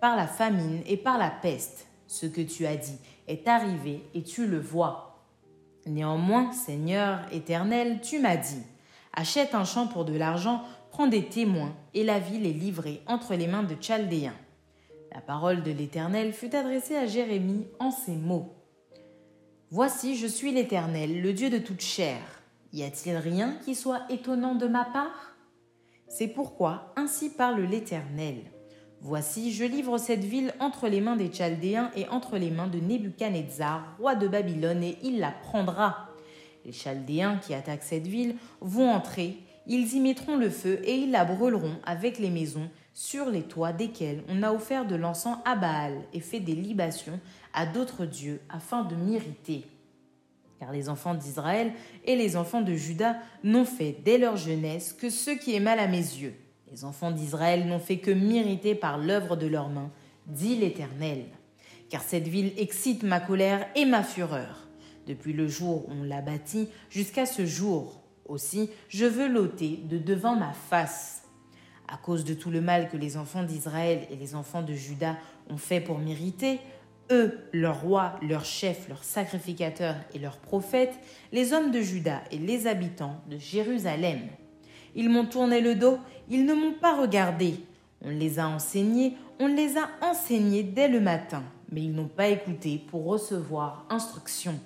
par 0.00 0.16
la 0.16 0.26
famine 0.26 0.82
et 0.86 0.96
par 0.96 1.16
la 1.16 1.30
peste. 1.30 1.86
Ce 2.08 2.26
que 2.26 2.40
tu 2.40 2.66
as 2.66 2.76
dit 2.76 2.98
est 3.28 3.46
arrivé 3.46 4.02
et 4.14 4.24
tu 4.24 4.46
le 4.46 4.58
vois. 4.58 5.24
Néanmoins, 5.86 6.52
Seigneur 6.52 7.20
éternel, 7.30 8.00
tu 8.02 8.18
m'as 8.18 8.36
dit, 8.36 8.62
achète 9.14 9.54
un 9.54 9.64
champ 9.64 9.86
pour 9.86 10.04
de 10.04 10.16
l'argent, 10.16 10.62
prends 10.90 11.06
des 11.06 11.26
témoins, 11.26 11.74
et 11.94 12.02
la 12.02 12.18
ville 12.18 12.46
est 12.46 12.52
livrée 12.52 13.00
entre 13.06 13.34
les 13.34 13.46
mains 13.46 13.62
de 13.62 13.76
Chaldéens. 13.80 14.34
La 15.14 15.20
parole 15.20 15.62
de 15.62 15.70
l'Éternel 15.70 16.32
fut 16.32 16.54
adressée 16.54 16.96
à 16.96 17.06
Jérémie 17.06 17.66
en 17.78 17.90
ces 17.90 18.16
mots. 18.16 18.59
Voici, 19.72 20.16
je 20.16 20.26
suis 20.26 20.50
l'Éternel, 20.50 21.22
le 21.22 21.32
Dieu 21.32 21.48
de 21.48 21.58
toute 21.58 21.80
chair. 21.80 22.18
Y 22.72 22.82
a-t-il 22.82 23.16
rien 23.16 23.54
qui 23.64 23.76
soit 23.76 24.02
étonnant 24.10 24.56
de 24.56 24.66
ma 24.66 24.84
part? 24.84 25.36
C'est 26.08 26.26
pourquoi 26.26 26.92
ainsi 26.96 27.30
parle 27.30 27.60
l'Éternel. 27.60 28.38
Voici, 29.00 29.52
je 29.52 29.62
livre 29.62 29.96
cette 29.96 30.24
ville 30.24 30.52
entre 30.58 30.88
les 30.88 31.00
mains 31.00 31.14
des 31.14 31.32
Chaldéens 31.32 31.92
et 31.94 32.08
entre 32.08 32.36
les 32.36 32.50
mains 32.50 32.66
de 32.66 32.80
Nebuchadnezzar, 32.80 33.94
roi 34.00 34.16
de 34.16 34.26
Babylone, 34.26 34.82
et 34.82 34.98
il 35.04 35.20
la 35.20 35.30
prendra. 35.30 36.08
Les 36.64 36.72
Chaldéens 36.72 37.36
qui 37.36 37.54
attaquent 37.54 37.84
cette 37.84 38.08
ville 38.08 38.34
vont 38.60 38.90
entrer, 38.90 39.38
ils 39.68 39.94
y 39.94 40.00
mettront 40.00 40.36
le 40.36 40.50
feu 40.50 40.80
et 40.82 40.96
ils 40.96 41.12
la 41.12 41.24
brûleront 41.24 41.76
avec 41.84 42.18
les 42.18 42.30
maisons 42.30 42.68
sur 42.92 43.30
les 43.30 43.42
toits 43.42 43.72
desquels 43.72 44.24
on 44.28 44.42
a 44.42 44.52
offert 44.52 44.84
de 44.84 44.96
l'encens 44.96 45.38
à 45.44 45.54
Baal 45.54 45.94
et 46.12 46.18
fait 46.18 46.40
des 46.40 46.56
libations 46.56 47.20
à 47.52 47.66
d'autres 47.66 48.06
dieux 48.06 48.40
afin 48.48 48.84
de 48.84 48.94
m'irriter. 48.94 49.64
Car 50.58 50.72
les 50.72 50.88
enfants 50.88 51.14
d'Israël 51.14 51.72
et 52.04 52.16
les 52.16 52.36
enfants 52.36 52.60
de 52.60 52.74
Juda 52.74 53.16
n'ont 53.42 53.64
fait 53.64 53.96
dès 54.04 54.18
leur 54.18 54.36
jeunesse 54.36 54.92
que 54.92 55.08
ce 55.08 55.30
qui 55.30 55.54
est 55.54 55.60
mal 55.60 55.78
à 55.78 55.86
mes 55.86 55.96
yeux. 55.96 56.34
Les 56.70 56.84
enfants 56.84 57.10
d'Israël 57.10 57.66
n'ont 57.66 57.78
fait 57.78 57.98
que 57.98 58.10
m'irriter 58.10 58.74
par 58.74 58.98
l'œuvre 58.98 59.36
de 59.36 59.46
leurs 59.46 59.70
mains, 59.70 59.90
dit 60.26 60.56
l'Éternel. 60.56 61.24
Car 61.88 62.02
cette 62.02 62.28
ville 62.28 62.52
excite 62.58 63.02
ma 63.02 63.20
colère 63.20 63.66
et 63.74 63.84
ma 63.84 64.02
fureur. 64.02 64.68
Depuis 65.06 65.32
le 65.32 65.48
jour 65.48 65.88
où 65.88 65.92
on 65.92 66.04
l'a 66.04 66.20
bâtie 66.20 66.68
jusqu'à 66.90 67.26
ce 67.26 67.46
jour. 67.46 68.00
Aussi, 68.26 68.70
je 68.88 69.06
veux 69.06 69.28
l'ôter 69.28 69.80
de 69.88 69.98
devant 69.98 70.36
ma 70.36 70.52
face. 70.52 71.24
À 71.88 71.96
cause 71.96 72.24
de 72.24 72.34
tout 72.34 72.50
le 72.50 72.60
mal 72.60 72.88
que 72.88 72.96
les 72.96 73.16
enfants 73.16 73.42
d'Israël 73.42 74.06
et 74.10 74.16
les 74.16 74.36
enfants 74.36 74.62
de 74.62 74.74
Juda 74.74 75.16
ont 75.48 75.56
fait 75.56 75.80
pour 75.80 75.98
m'irriter, 75.98 76.60
eux, 77.10 77.38
leurs 77.52 77.82
rois, 77.82 78.14
leurs 78.22 78.44
chefs, 78.44 78.88
leurs 78.88 79.04
sacrificateurs 79.04 79.96
et 80.14 80.18
leurs 80.18 80.38
prophètes, 80.38 80.98
les 81.32 81.52
hommes 81.52 81.70
de 81.70 81.80
Juda 81.80 82.22
et 82.30 82.38
les 82.38 82.66
habitants 82.66 83.20
de 83.28 83.38
Jérusalem. 83.38 84.20
Ils 84.94 85.10
m'ont 85.10 85.26
tourné 85.26 85.60
le 85.60 85.74
dos, 85.74 85.98
ils 86.28 86.44
ne 86.44 86.54
m'ont 86.54 86.74
pas 86.74 87.00
regardé. 87.00 87.54
On 88.02 88.10
les 88.10 88.38
a 88.38 88.48
enseignés, 88.48 89.16
on 89.38 89.46
les 89.46 89.76
a 89.76 89.88
enseignés 90.02 90.62
dès 90.62 90.88
le 90.88 91.00
matin, 91.00 91.42
mais 91.70 91.82
ils 91.82 91.92
n'ont 91.92 92.08
pas 92.08 92.28
écouté 92.28 92.80
pour 92.90 93.04
recevoir 93.04 93.86
instruction. 93.90 94.58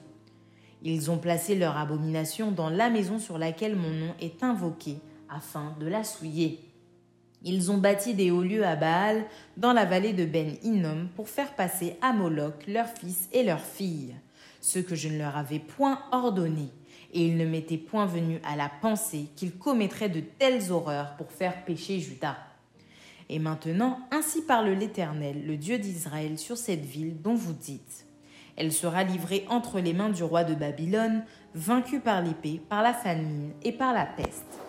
Ils 0.83 1.11
ont 1.11 1.19
placé 1.19 1.55
leur 1.55 1.77
abomination 1.77 2.53
dans 2.53 2.69
la 2.69 2.91
maison 2.91 3.19
sur 3.19 3.39
laquelle 3.39 3.75
mon 3.75 3.91
nom 3.91 4.15
est 4.21 4.43
invoqué, 4.43 4.97
afin 5.29 5.75
de 5.81 5.87
la 5.87 6.05
souiller. 6.05 6.61
Ils 7.47 7.71
ont 7.71 7.77
bâti 7.77 8.15
des 8.15 8.31
hauts 8.31 8.43
lieux 8.43 8.65
à 8.65 8.75
Baal 8.75 9.27
dans 9.59 9.75
la 9.75 9.85
vallée 9.85 10.15
de 10.15 10.25
Ben 10.25 10.57
Hinnom 10.65 11.09
pour 11.15 11.29
faire 11.29 11.55
passer 11.55 11.97
à 12.01 12.15
Moloch 12.15 12.67
leurs 12.67 12.89
fils 12.89 13.29
et 13.33 13.43
leurs 13.43 13.61
filles, 13.61 14.15
ce 14.63 14.79
que 14.79 14.95
je 14.95 15.11
ne 15.11 15.19
leur 15.19 15.37
avais 15.37 15.59
point 15.59 16.01
ordonné, 16.11 16.71
et 17.13 17.27
il 17.27 17.37
ne 17.37 17.45
m'était 17.45 17.77
point 17.77 18.07
venu 18.07 18.41
à 18.51 18.57
la 18.57 18.71
pensée 18.81 19.27
qu'ils 19.37 19.59
commettraient 19.59 20.09
de 20.09 20.21
telles 20.21 20.73
horreurs 20.73 21.17
pour 21.17 21.31
faire 21.31 21.67
pécher 21.67 22.01
Judas. 22.01 22.39
Et 23.29 23.39
maintenant, 23.39 24.01
ainsi 24.11 24.41
parle 24.41 24.71
l'Éternel, 24.71 25.47
le 25.47 25.59
Dieu 25.59 25.79
d'Israël, 25.79 26.39
sur 26.39 26.57
cette 26.57 26.85
ville 26.85 27.21
dont 27.21 27.35
vous 27.35 27.53
dites. 27.53 28.07
Elle 28.57 28.73
sera 28.73 29.05
livrée 29.05 29.45
entre 29.51 29.81
les 29.81 29.93
mains 29.93 30.11
du 30.11 30.23
roi 30.23 30.45
de 30.45 30.55
Babylone, 30.55 31.25
vaincue 31.55 32.01
par 32.01 32.23
l'épée, 32.23 32.61
par 32.71 32.83
la 32.83 32.95
famine 32.95 33.53
et 33.63 33.73
par 33.73 33.93
la 33.93 34.07
peste. 34.07 34.64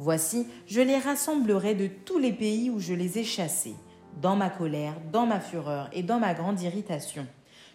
Voici, 0.00 0.46
je 0.68 0.80
les 0.80 0.96
rassemblerai 0.96 1.74
de 1.74 1.88
tous 1.88 2.18
les 2.18 2.32
pays 2.32 2.70
où 2.70 2.78
je 2.78 2.94
les 2.94 3.18
ai 3.18 3.24
chassés, 3.24 3.74
dans 4.22 4.36
ma 4.36 4.48
colère, 4.48 4.94
dans 5.12 5.26
ma 5.26 5.40
fureur 5.40 5.90
et 5.92 6.04
dans 6.04 6.20
ma 6.20 6.34
grande 6.34 6.62
irritation. 6.62 7.26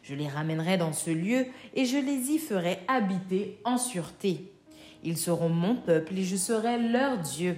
Je 0.03 0.15
les 0.15 0.29
ramènerai 0.29 0.77
dans 0.77 0.93
ce 0.93 1.11
lieu 1.11 1.47
et 1.73 1.83
je 1.83 1.97
les 1.97 2.31
y 2.31 2.37
ferai 2.37 2.79
habiter 2.87 3.59
en 3.65 3.77
sûreté. 3.77 4.53
Ils 5.03 5.17
seront 5.17 5.49
mon 5.49 5.75
peuple 5.75 6.17
et 6.17 6.23
je 6.23 6.37
serai 6.37 6.79
leur 6.79 7.17
Dieu. 7.17 7.57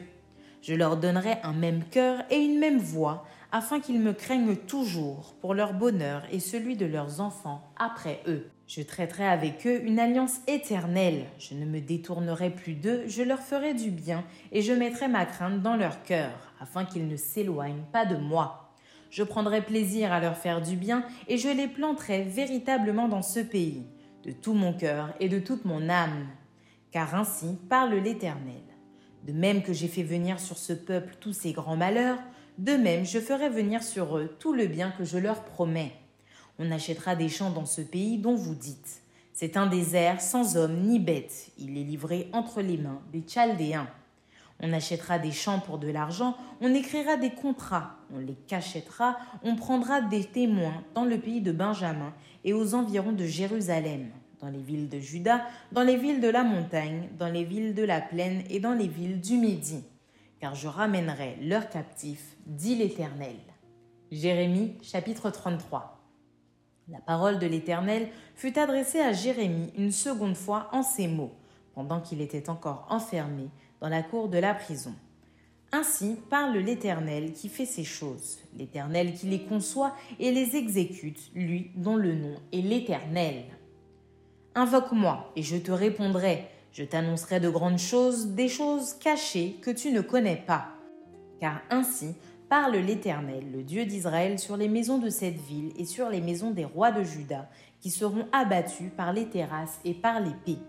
Je 0.64 0.74
leur 0.74 0.98
donnerai 0.98 1.38
un 1.44 1.54
même 1.54 1.84
cœur 1.84 2.24
et 2.32 2.38
une 2.38 2.58
même 2.58 2.80
voix, 2.80 3.28
afin 3.52 3.80
qu'ils 3.80 4.00
me 4.00 4.14
craignent 4.14 4.56
toujours 4.56 5.36
pour 5.42 5.54
leur 5.54 5.74
bonheur 5.74 6.24
et 6.32 6.40
celui 6.40 6.76
de 6.76 6.88
leurs 6.88 7.22
enfants 7.22 7.72
après 7.78 8.24
eux. 8.28 8.50
Je 8.68 8.82
traiterai 8.82 9.28
avec 9.28 9.68
eux 9.68 9.84
une 9.86 10.00
alliance 10.00 10.40
éternelle. 10.48 11.26
Je 11.38 11.54
ne 11.54 11.66
me 11.66 11.80
détournerai 11.80 12.50
plus 12.50 12.74
d'eux, 12.74 13.04
je 13.08 13.22
leur 13.22 13.40
ferai 13.40 13.76
du 13.76 13.92
bien, 13.92 14.24
et 14.52 14.64
je 14.64 14.74
mettrai 14.74 15.08
ma 15.08 15.26
crainte 15.26 15.62
dans 15.62 15.76
leur 15.76 16.02
cœur, 16.02 16.32
afin 16.60 16.84
qu'ils 16.84 17.08
ne 17.08 17.16
s'éloignent 17.16 17.86
pas 17.92 18.06
de 18.06 18.16
moi. 18.16 18.74
Je 19.12 19.22
prendrai 19.22 19.62
plaisir 19.62 20.12
à 20.12 20.20
leur 20.20 20.36
faire 20.36 20.62
du 20.62 20.76
bien, 20.76 21.06
et 21.28 21.38
je 21.38 21.50
les 21.50 21.68
planterai 21.68 22.24
véritablement 22.24 23.08
dans 23.08 23.22
ce 23.22 23.40
pays, 23.40 23.86
de 24.24 24.32
tout 24.32 24.54
mon 24.54 24.74
cœur 24.74 25.14
et 25.20 25.30
de 25.30 25.40
toute 25.40 25.66
mon 25.66 25.88
âme. 25.88 26.28
Car 26.90 27.14
ainsi 27.14 27.58
parle 27.70 27.94
l'Éternel. 27.96 28.64
De 29.28 29.34
même 29.34 29.62
que 29.62 29.74
j'ai 29.74 29.88
fait 29.88 30.04
venir 30.04 30.40
sur 30.40 30.58
ce 30.58 30.74
peuple 30.74 31.16
tous 31.20 31.34
ces 31.34 31.52
grands 31.52 31.78
malheurs, 31.78 32.20
de 32.58 32.74
même 32.74 33.06
je 33.06 33.20
ferai 33.20 33.50
venir 33.50 33.84
sur 33.84 34.18
eux 34.18 34.36
tout 34.40 34.54
le 34.54 34.66
bien 34.66 34.92
que 34.92 35.04
je 35.04 35.18
leur 35.20 35.44
promets. 35.44 35.94
On 36.58 36.72
achètera 36.72 37.16
des 37.16 37.30
champs 37.30 37.52
dans 37.52 37.66
ce 37.66 37.82
pays 37.82 38.18
dont 38.18 38.36
vous 38.36 38.56
dites. 38.56 39.02
C'est 39.34 39.58
un 39.58 39.68
désert 39.68 40.22
sans 40.22 40.56
homme 40.56 40.84
ni 40.84 41.00
bête. 41.00 41.52
Il 41.58 41.78
est 41.78 41.84
livré 41.84 42.30
entre 42.32 42.62
les 42.62 42.78
mains 42.78 43.02
des 43.12 43.22
Chaldéens. 43.28 43.90
On 44.62 44.72
achètera 44.72 45.20
des 45.20 45.34
champs 45.34 45.60
pour 45.60 45.78
de 45.78 45.90
l'argent, 45.90 46.38
on 46.62 46.74
écrira 46.74 47.18
des 47.18 47.32
contrats, 47.32 47.98
on 48.14 48.20
les 48.20 48.38
cachètera, 48.48 49.18
on 49.44 49.58
prendra 49.58 50.00
des 50.00 50.24
témoins 50.24 50.82
dans 50.94 51.04
le 51.04 51.20
pays 51.20 51.42
de 51.42 51.52
Benjamin 51.52 52.14
et 52.46 52.54
aux 52.54 52.74
environs 52.74 53.12
de 53.12 53.26
Jérusalem, 53.26 54.12
dans 54.40 54.48
les 54.48 54.62
villes 54.62 54.88
de 54.88 55.00
Juda, 55.00 55.46
dans 55.74 55.84
les 55.84 55.98
villes 55.98 56.22
de 56.22 56.30
la 56.30 56.46
montagne, 56.46 57.10
dans 57.20 57.28
les 57.28 57.44
villes 57.44 57.74
de 57.76 57.84
la 57.84 58.00
plaine 58.00 58.44
et 58.50 58.62
dans 58.62 58.74
les 58.74 58.88
villes 58.88 59.20
du 59.20 59.36
Midi. 59.36 59.84
Car 60.40 60.56
je 60.56 60.70
ramènerai 60.70 61.38
leurs 61.42 61.70
captifs, 61.70 62.38
dit 62.46 62.76
l'Éternel. 62.76 63.36
Jérémie 64.10 64.76
chapitre 64.82 65.30
33. 65.32 65.95
La 66.88 67.00
parole 67.00 67.40
de 67.40 67.48
l'Éternel 67.48 68.10
fut 68.36 68.60
adressée 68.60 69.00
à 69.00 69.12
Jérémie 69.12 69.72
une 69.76 69.92
seconde 69.92 70.36
fois 70.36 70.70
en 70.72 70.84
ces 70.84 71.08
mots, 71.08 71.34
pendant 71.74 72.00
qu'il 72.00 72.22
était 72.22 72.50
encore 72.50 72.86
enfermé 72.90 73.50
dans 73.82 73.90
la 73.90 74.04
cour 74.04 74.30
de 74.30 74.38
la 74.38 74.54
prison. 74.54 74.94
Ainsi 75.72 76.16
parle 76.30 76.58
l'Éternel 76.58 77.34
qui 77.34 77.50
fait 77.50 77.66
ces 77.66 77.84
choses, 77.84 78.38
l'Éternel 78.56 79.14
qui 79.14 79.26
les 79.26 79.44
conçoit 79.44 79.96
et 80.20 80.32
les 80.32 80.56
exécute, 80.56 81.32
lui 81.34 81.72
dont 81.76 81.96
le 81.96 82.14
nom 82.14 82.36
est 82.54 82.62
l'Éternel. 82.62 83.46
Invoque-moi 84.54 85.32
et 85.36 85.42
je 85.42 85.58
te 85.58 85.72
répondrai, 85.72 86.48
je 86.72 86.84
t'annoncerai 86.84 87.40
de 87.40 87.50
grandes 87.50 87.80
choses, 87.80 88.28
des 88.28 88.48
choses 88.48 88.94
cachées 88.94 89.58
que 89.62 89.72
tu 89.72 89.92
ne 89.92 90.02
connais 90.02 90.38
pas. 90.38 90.68
Car 91.40 91.62
ainsi 91.70 92.16
parle 92.58 92.78
l'Éternel, 92.78 93.52
le 93.52 93.64
Dieu 93.64 93.86
d'Israël, 93.86 94.40
sur 94.40 94.56
les 94.56 94.70
maisons 94.70 94.98
de 94.98 95.10
cette 95.10 95.42
ville 95.42 95.74
et 95.78 95.84
sur 95.84 96.08
les 96.08 96.22
maisons 96.22 96.52
des 96.52 96.64
rois 96.64 96.90
de 96.90 97.04
Juda, 97.04 97.50
qui 97.82 97.90
seront 97.90 98.28
abattus 98.32 98.90
par 98.96 99.12
les 99.12 99.26
terrasses 99.26 99.82
et 99.84 99.94
par 99.94 100.22
l'épée 100.22 100.60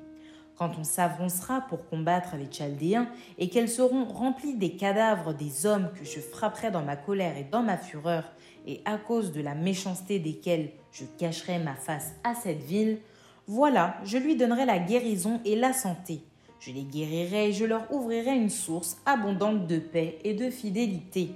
quand 0.57 0.73
on 0.81 0.83
s'avancera 0.83 1.61
pour 1.69 1.87
combattre 1.87 2.35
les 2.37 2.51
Chaldéens, 2.51 3.09
et 3.39 3.51
qu'elles 3.51 3.69
seront 3.69 4.05
remplies 4.05 4.57
des 4.57 4.75
cadavres 4.75 5.33
des 5.33 5.65
hommes 5.67 5.91
que 5.95 6.05
je 6.05 6.19
frapperai 6.19 6.71
dans 6.71 6.83
ma 6.83 6.97
colère 6.97 7.37
et 7.37 7.45
dans 7.45 7.63
ma 7.63 7.77
fureur, 7.77 8.25
et 8.67 8.81
à 8.85 8.97
cause 8.97 9.31
de 9.33 9.43
la 9.43 9.55
méchanceté 9.55 10.19
desquels 10.19 10.71
je 10.91 11.05
cacherai 11.19 11.59
ma 11.59 11.75
face 11.75 12.15
à 12.25 12.35
cette 12.35 12.63
ville, 12.63 12.99
voilà, 13.47 13.99
je 14.03 14.17
lui 14.17 14.35
donnerai 14.35 14.65
la 14.65 14.79
guérison 14.79 15.41
et 15.45 15.55
la 15.55 15.75
santé. 15.75 16.23
Je 16.59 16.73
les 16.73 16.85
guérirai 16.85 17.51
et 17.51 17.53
je 17.53 17.67
leur 17.67 17.93
ouvrirai 17.93 18.35
une 18.35 18.51
source 18.51 18.97
abondante 19.05 19.69
de 19.69 19.79
paix 19.79 20.19
et 20.25 20.33
de 20.33 20.51
fidélité. 20.51 21.35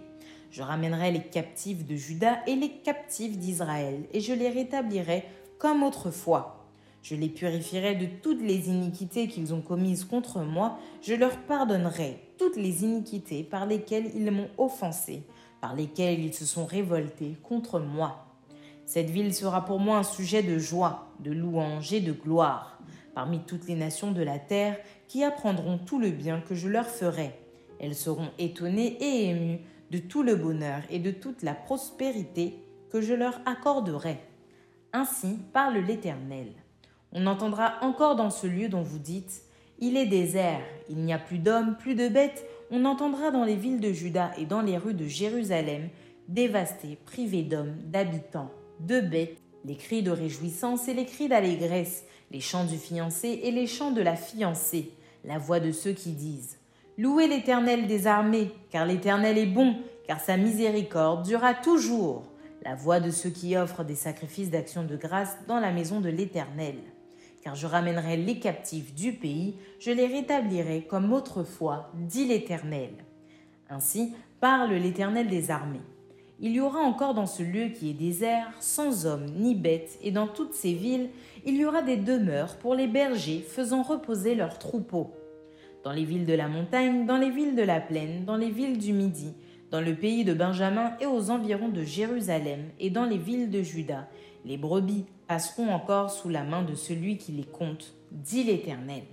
Je 0.51 0.63
ramènerai 0.63 1.13
les 1.13 1.23
captifs 1.23 1.85
de 1.85 1.95
Juda 1.95 2.41
et 2.47 2.57
les 2.57 2.71
captifs 2.71 3.39
d'Israël, 3.39 4.05
et 4.13 4.21
je 4.21 4.33
les 4.33 4.49
rétablirai 4.49 5.25
comme 5.59 5.83
autrefois 5.83 6.61
je 7.03 7.15
les 7.15 7.29
purifierai 7.29 7.95
de 7.95 8.07
toutes 8.23 8.43
les 8.43 8.69
iniquités 8.69 9.27
qu'ils 9.27 9.55
ont 9.55 9.63
commises 9.63 10.05
contre 10.05 10.41
moi, 10.41 10.79
je 11.03 11.15
leur 11.15 11.37
pardonnerai 11.39 12.19
toutes 12.39 12.57
les 12.57 12.85
iniquités 12.85 13.43
par 13.43 13.67
lesquelles 13.67 14.11
ils 14.15 14.31
m'ont 14.31 14.51
offensé, 14.59 15.23
par 15.61 15.75
lesquelles 15.75 16.21
ils 16.21 16.35
se 16.35 16.45
sont 16.45 16.67
révoltés 16.67 17.37
contre 17.43 17.81
moi. 17.81 18.27
Cette 18.85 19.11
ville 19.11 19.35
sera 19.35 19.65
pour 19.65 19.79
moi 19.79 19.99
un 19.99 20.03
sujet 20.03 20.43
de 20.43 20.59
joie, 20.59 21.09
de 21.21 21.31
louange 21.31 21.93
et 21.93 22.01
de 22.01 22.13
gloire, 22.13 22.79
parmi 23.15 23.41
toutes 23.41 23.67
les 23.67 23.77
nations 23.77 24.13
de 24.13 24.23
la 24.23 24.39
terre 24.39 24.77
qui 25.09 25.25
apprendront 25.25 25.79
tout 25.79 25.99
le 25.99 26.11
bien 26.11 26.41
que 26.41 26.55
je 26.55 26.69
leur 26.69 26.87
ferai. 26.87 27.35
Elles 27.79 27.95
seront 27.95 28.29
étonnées 28.39 28.99
et 29.01 29.31
émues 29.31 29.61
de 29.91 29.99
tout 29.99 30.23
le 30.23 30.37
bonheur 30.37 30.83
et 30.91 30.99
de 30.99 31.11
toute 31.11 31.43
la 31.43 31.55
prospérité 31.55 32.55
que 32.91 33.01
je 33.01 33.15
leur 33.15 33.41
accorderai. 33.47 34.19
Ainsi 34.93 35.39
parle 35.53 35.79
l'Éternel. 35.79 36.49
On 37.13 37.27
entendra 37.27 37.75
encore 37.83 38.17
dans 38.17 38.31
ce 38.31 38.47
lieu 38.47 38.69
dont 38.69 38.83
vous 38.83 38.99
dites 38.99 39.43
Il 39.79 39.97
est 39.97 40.07
désert, 40.07 40.63
il 40.89 40.99
n'y 40.99 41.13
a 41.13 41.19
plus 41.19 41.39
d'hommes, 41.39 41.77
plus 41.77 41.95
de 41.95 42.09
bêtes. 42.09 42.45
On 42.71 42.85
entendra 42.85 43.31
dans 43.31 43.45
les 43.45 43.57
villes 43.57 43.81
de 43.81 43.93
Juda 43.93 44.31
et 44.39 44.47
dans 44.47 44.63
les 44.63 44.79
rues 44.79 44.95
de 44.95 45.07
Jérusalem, 45.07 45.89
dévastées, 46.29 46.99
privées 47.05 47.43
d'hommes, 47.43 47.77
d'habitants, 47.85 48.51
de 48.81 49.01
bêtes, 49.01 49.39
les 49.65 49.77
cris 49.77 50.03
de 50.03 50.13
réjouissance 50.13 50.89
et 50.89 50.95
les 50.95 51.05
cris 51.05 51.29
d'allégresse, 51.29 52.05
les 52.31 52.41
chants 52.41 52.65
du 52.65 52.77
fiancé 52.77 53.41
et 53.43 53.51
les 53.51 53.67
chants 53.67 53.91
de 53.91 54.03
la 54.03 54.15
fiancée, 54.15 54.93
la 55.25 55.39
voix 55.39 55.59
de 55.59 55.73
ceux 55.73 55.93
qui 55.93 56.13
disent 56.13 56.60
Louez 57.01 57.29
l'Éternel 57.29 57.87
des 57.87 58.07
armées, 58.07 58.51
car 58.69 58.85
l'Éternel 58.85 59.39
est 59.39 59.47
bon, 59.47 59.75
car 60.07 60.21
sa 60.21 60.37
miséricorde 60.37 61.25
durera 61.25 61.55
toujours. 61.55 62.25
La 62.63 62.75
voix 62.75 63.01
de 63.01 63.11
ceux 63.11 63.31
qui 63.31 63.57
offrent 63.57 63.85
des 63.85 63.95
sacrifices 63.95 64.51
d'action 64.51 64.85
de 64.85 64.97
grâce 64.97 65.39
dans 65.49 65.61
la 65.61 65.73
maison 65.73 66.03
de 66.03 66.11
l'Éternel 66.11 66.75
car 67.43 67.55
je 67.55 67.67
ramènerai 67.67 68.19
les 68.19 68.39
captifs 68.39 68.95
du 68.95 69.13
pays, 69.13 69.55
je 69.79 69.91
les 69.91 70.07
rétablirai 70.07 70.83
comme 70.83 71.11
autrefois, 71.11 71.91
dit 71.95 72.27
l'Éternel. 72.27 72.91
Ainsi 73.71 74.13
parle 74.41 74.75
l'Éternel 74.75 75.29
des 75.29 75.51
armées. 75.51 75.81
Il 76.39 76.53
y 76.53 76.61
aura 76.61 76.81
encore 76.81 77.15
dans 77.15 77.27
ce 77.27 77.43
lieu 77.43 77.69
qui 77.69 77.91
est 77.91 77.95
désert, 77.95 78.53
sans 78.61 79.07
hommes 79.07 79.27
ni 79.37 79.55
bêtes, 79.55 79.99
et 80.03 80.11
dans 80.11 80.27
toutes 80.27 80.53
ces 80.53 80.75
villes, 80.75 81.09
il 81.47 81.57
y 81.57 81.65
aura 81.65 81.81
des 81.81 81.97
demeures 81.97 82.57
pour 82.57 82.75
les 82.75 82.87
bergers 82.87 83.41
faisant 83.41 83.83
reposer 83.83 84.35
leurs 84.35 84.59
troupeaux. 84.59 85.15
Dans 85.83 85.93
les 85.93 86.05
villes 86.05 86.27
de 86.27 86.35
la 86.35 86.49
montagne, 86.49 87.07
dans 87.07 87.17
les 87.17 87.31
villes 87.31 87.57
de 87.57 87.63
la 87.63 87.81
plaine, 87.81 88.27
dans 88.27 88.37
les 88.37 88.51
villes 88.51 88.77
du 88.77 88.93
Midi, 88.93 89.33
dans 89.71 89.81
le 89.81 89.95
pays 89.95 90.25
de 90.25 90.35
Benjamin 90.35 90.93
et 91.01 91.07
aux 91.07 91.31
environs 91.31 91.71
de 91.71 91.85
Jérusalem, 91.85 92.65
et 92.79 92.91
dans 92.91 93.07
les 93.07 93.17
villes 93.17 93.51
de 93.51 93.63
Juda, 93.63 94.07
les 94.45 94.59
brebis 94.59 95.07
passeront 95.27 95.71
encore 95.71 96.11
sous 96.11 96.29
la 96.29 96.45
main 96.45 96.63
de 96.63 96.75
celui 96.75 97.17
qui 97.17 97.33
les 97.33 97.45
compte, 97.45 97.95
dit 98.11 98.45
l'Éternel. 98.45 99.05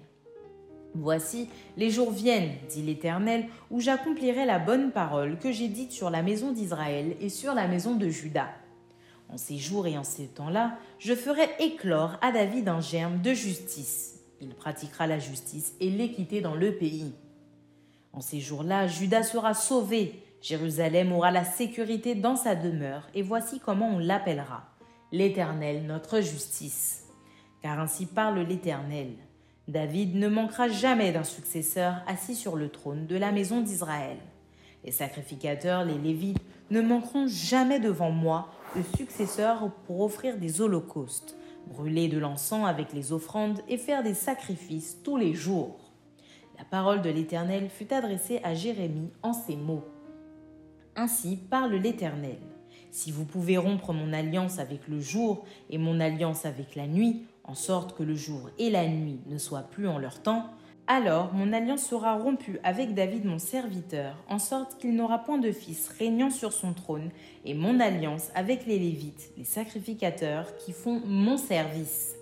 Voici, 0.94 1.48
les 1.78 1.90
jours 1.90 2.12
viennent, 2.12 2.56
dit 2.70 2.82
l'Éternel, 2.82 3.46
où 3.72 3.80
j'accomplirai 3.80 4.46
la 4.46 4.60
bonne 4.60 4.92
parole 4.92 5.38
que 5.38 5.54
j'ai 5.54 5.70
dite 5.70 5.94
sur 5.94 6.10
la 6.10 6.22
maison 6.22 6.52
d'Israël 6.52 7.16
et 7.22 7.30
sur 7.30 7.54
la 7.54 7.68
maison 7.68 7.96
de 7.96 8.10
Juda. 8.10 8.50
En 9.30 9.38
ces 9.38 9.58
jours 9.58 9.88
et 9.88 9.98
en 9.98 10.04
ces 10.04 10.28
temps-là, 10.28 10.78
je 11.00 11.14
ferai 11.14 11.48
éclore 11.60 12.18
à 12.22 12.34
David 12.34 12.68
un 12.68 12.82
germe 12.82 13.22
de 13.22 13.34
justice. 13.34 14.17
Il 14.41 14.54
pratiquera 14.56 15.08
la 15.08 15.19
justice 15.19 15.73
et 15.80 15.89
l'équité 15.89 16.41
dans 16.41 16.56
le 16.56 16.76
pays. 16.76 17.13
En 18.13 18.21
ces 18.21 18.39
jours-là, 18.39 18.88
Juda 18.88 19.23
sera 19.23 19.54
sauvé, 19.54 20.23
Jérusalem 20.41 21.12
aura 21.12 21.32
la 21.32 21.43
sécurité 21.43 22.15
dans 22.15 22.36
sa 22.36 22.56
demeure, 22.56 23.08
et 23.13 23.21
voici 23.21 23.60
comment 23.60 23.95
on 23.95 24.00
l'appellera 24.00 24.63
l'Éternel 25.12 25.86
notre 25.86 26.21
justice. 26.21 27.06
Car 27.62 27.80
ainsi 27.80 28.06
parle 28.06 28.39
l'Éternel. 28.39 29.13
David 29.67 30.15
ne 30.15 30.28
manquera 30.28 30.69
jamais 30.69 31.12
d'un 31.12 31.23
successeur 31.23 31.95
assis 32.08 32.36
sur 32.36 32.56
le 32.56 32.69
trône 32.69 33.08
de 33.08 33.17
la 33.17 33.32
maison 33.32 33.62
d'Israël. 33.62 34.17
Les 34.86 34.91
sacrificateurs, 34.91 35.84
les 35.84 35.97
Lévites, 35.97 36.39
ne 36.69 36.82
manqueront 36.82 37.28
jamais 37.28 37.80
devant 37.80 38.12
moi 38.12 38.50
de 38.76 38.84
successeurs 38.97 39.71
pour 39.86 40.02
offrir 40.02 40.38
des 40.38 40.62
holocaustes, 40.62 41.36
brûler 41.68 42.08
de 42.08 42.18
l'encens 42.18 42.68
avec 42.68 42.94
les 42.94 43.12
offrandes 43.14 43.62
et 43.68 43.78
faire 43.78 44.04
des 44.04 44.14
sacrifices 44.14 44.98
tous 45.04 45.18
les 45.18 45.34
jours. 45.34 45.78
La 46.58 46.66
parole 46.66 47.02
de 47.02 47.10
l'Éternel 47.10 47.70
fut 47.70 47.94
adressée 47.94 48.40
à 48.44 48.56
Jérémie 48.56 49.12
en 49.22 49.34
ces 49.34 49.56
mots. 49.56 49.86
Ainsi 50.96 51.38
parle 51.38 51.76
l'Éternel. 51.76 52.40
Si 52.90 53.12
vous 53.12 53.26
pouvez 53.26 53.58
rompre 53.58 53.94
mon 53.94 54.12
alliance 54.14 54.58
avec 54.58 54.88
le 54.88 55.00
jour 55.00 55.46
et 55.70 55.78
mon 55.78 56.00
alliance 56.00 56.46
avec 56.46 56.76
la 56.76 56.88
nuit, 56.88 57.26
en 57.44 57.54
sorte 57.54 57.96
que 57.96 58.04
le 58.04 58.16
jour 58.16 58.50
et 58.58 58.70
la 58.70 58.88
nuit 58.88 59.20
ne 59.28 59.38
soient 59.38 59.62
plus 59.62 59.88
en 59.88 60.00
leur 60.00 60.22
temps, 60.22 60.46
alors 60.88 61.34
mon 61.34 61.52
alliance 61.52 61.84
sera 61.84 62.15
rompue 62.15 62.60
avec 62.63 62.93
David 62.93 63.26
mon 63.26 63.39
serviteur, 63.39 64.15
en 64.30 64.39
sorte 64.39 64.78
qu'il 64.78 64.95
n'aura 64.95 65.19
point 65.19 65.38
de 65.38 65.52
fils 65.52 65.89
régnant 66.00 66.30
sur 66.30 66.54
son 66.54 66.73
trône, 66.73 67.10
et 67.45 67.54
mon 67.54 67.82
alliance 67.82 68.30
avec 68.36 68.65
les 68.65 68.80
Lévites, 68.80 69.32
les 69.38 69.43
sacrificateurs, 69.43 70.56
qui 70.58 70.71
font 70.71 71.02
mon 71.06 71.38
service. 71.38 72.15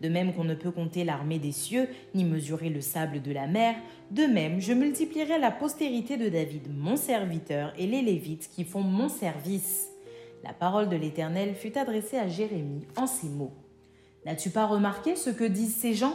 De 0.00 0.08
même 0.08 0.34
qu'on 0.34 0.44
ne 0.44 0.54
peut 0.54 0.70
compter 0.70 1.04
l'armée 1.04 1.38
des 1.38 1.52
cieux, 1.52 1.88
ni 2.14 2.24
mesurer 2.24 2.70
le 2.70 2.80
sable 2.80 3.20
de 3.20 3.32
la 3.32 3.46
mer, 3.46 3.74
de 4.10 4.24
même 4.24 4.60
je 4.60 4.72
multiplierai 4.72 5.38
la 5.38 5.50
postérité 5.50 6.16
de 6.16 6.28
David 6.28 6.68
mon 6.74 6.96
serviteur 6.96 7.74
et 7.78 7.86
les 7.86 8.02
Lévites 8.02 8.48
qui 8.50 8.64
font 8.64 8.82
mon 8.82 9.08
service. 9.08 9.88
La 10.42 10.52
parole 10.52 10.88
de 10.88 10.96
l'Éternel 10.96 11.54
fut 11.54 11.76
adressée 11.76 12.18
à 12.18 12.28
Jérémie 12.28 12.86
en 12.96 13.06
ces 13.06 13.28
mots. 13.28 13.52
N'as-tu 14.24 14.50
pas 14.50 14.66
remarqué 14.66 15.16
ce 15.16 15.30
que 15.30 15.44
disent 15.44 15.76
ces 15.76 15.94
gens? 15.94 16.14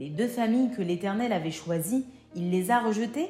Les 0.00 0.08
deux 0.08 0.28
familles 0.28 0.70
que 0.70 0.80
l'Éternel 0.80 1.30
avait 1.30 1.50
choisies, 1.50 2.06
il 2.34 2.50
les 2.50 2.70
a 2.70 2.80
rejetées? 2.80 3.28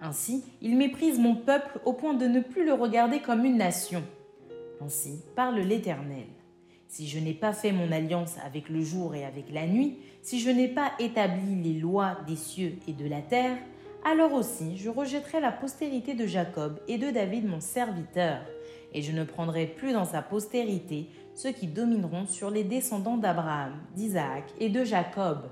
Ainsi, 0.00 0.44
il 0.62 0.76
méprise 0.76 1.18
mon 1.18 1.34
peuple 1.34 1.80
au 1.84 1.94
point 1.94 2.14
de 2.14 2.28
ne 2.28 2.38
plus 2.38 2.64
le 2.64 2.74
regarder 2.74 3.18
comme 3.18 3.44
une 3.44 3.56
nation. 3.56 4.04
Ainsi 4.80 5.20
parle 5.34 5.58
l'Éternel. 5.58 6.28
Si 6.86 7.08
je 7.08 7.18
n'ai 7.18 7.34
pas 7.34 7.52
fait 7.52 7.72
mon 7.72 7.90
alliance 7.90 8.36
avec 8.46 8.68
le 8.68 8.82
jour 8.82 9.16
et 9.16 9.24
avec 9.24 9.52
la 9.52 9.66
nuit, 9.66 9.96
si 10.22 10.38
je 10.38 10.48
n'ai 10.48 10.68
pas 10.68 10.92
établi 11.00 11.60
les 11.60 11.80
lois 11.80 12.18
des 12.28 12.36
cieux 12.36 12.74
et 12.86 12.92
de 12.92 13.08
la 13.08 13.20
terre, 13.20 13.58
alors 14.04 14.32
aussi 14.32 14.76
je 14.76 14.88
rejetterai 14.88 15.40
la 15.40 15.50
postérité 15.50 16.14
de 16.14 16.26
Jacob 16.28 16.78
et 16.86 16.98
de 16.98 17.10
David 17.10 17.48
mon 17.48 17.58
serviteur, 17.58 18.42
et 18.94 19.02
je 19.02 19.10
ne 19.10 19.24
prendrai 19.24 19.66
plus 19.66 19.92
dans 19.92 20.04
sa 20.04 20.22
postérité 20.22 21.08
ceux 21.34 21.50
qui 21.50 21.66
domineront 21.66 22.26
sur 22.26 22.52
les 22.52 22.62
descendants 22.62 23.16
d'Abraham, 23.16 23.72
d'Isaac 23.96 24.44
et 24.60 24.68
de 24.68 24.84
Jacob, 24.84 25.48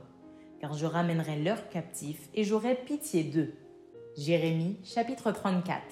car 0.65 0.73
je 0.73 0.87
ramènerai 0.87 1.43
leurs 1.43 1.69
captifs 1.69 2.31
et 2.33 2.43
j'aurai 2.43 2.75
pitié 2.75 3.23
d'eux. 3.23 3.53
Jérémie 4.17 4.79
chapitre 4.83 5.31
34 5.31 5.83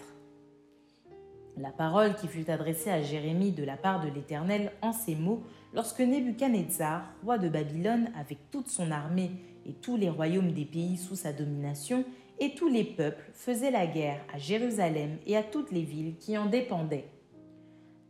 La 1.58 1.68
parole 1.68 2.14
qui 2.14 2.26
fut 2.26 2.50
adressée 2.50 2.88
à 2.88 3.02
Jérémie 3.02 3.52
de 3.52 3.64
la 3.64 3.76
part 3.76 4.00
de 4.00 4.08
l'Éternel 4.08 4.72
en 4.80 4.94
ces 4.94 5.14
mots, 5.14 5.42
lorsque 5.74 6.00
Nebuchadnezzar, 6.00 7.02
roi 7.22 7.36
de 7.36 7.50
Babylone, 7.50 8.08
avec 8.18 8.50
toute 8.50 8.68
son 8.68 8.90
armée 8.90 9.32
et 9.66 9.74
tous 9.74 9.98
les 9.98 10.08
royaumes 10.08 10.52
des 10.52 10.64
pays 10.64 10.96
sous 10.96 11.16
sa 11.16 11.34
domination, 11.34 12.06
et 12.38 12.54
tous 12.54 12.68
les 12.68 12.84
peuples 12.84 13.30
faisaient 13.34 13.70
la 13.70 13.86
guerre 13.86 14.24
à 14.32 14.38
Jérusalem 14.38 15.18
et 15.26 15.36
à 15.36 15.42
toutes 15.42 15.70
les 15.70 15.82
villes 15.82 16.16
qui 16.16 16.38
en 16.38 16.46
dépendaient. 16.46 17.10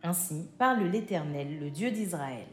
Ainsi 0.04 0.46
parle 0.58 0.84
l'Éternel, 0.84 1.58
le 1.58 1.70
Dieu 1.70 1.90
d'Israël. 1.90 2.46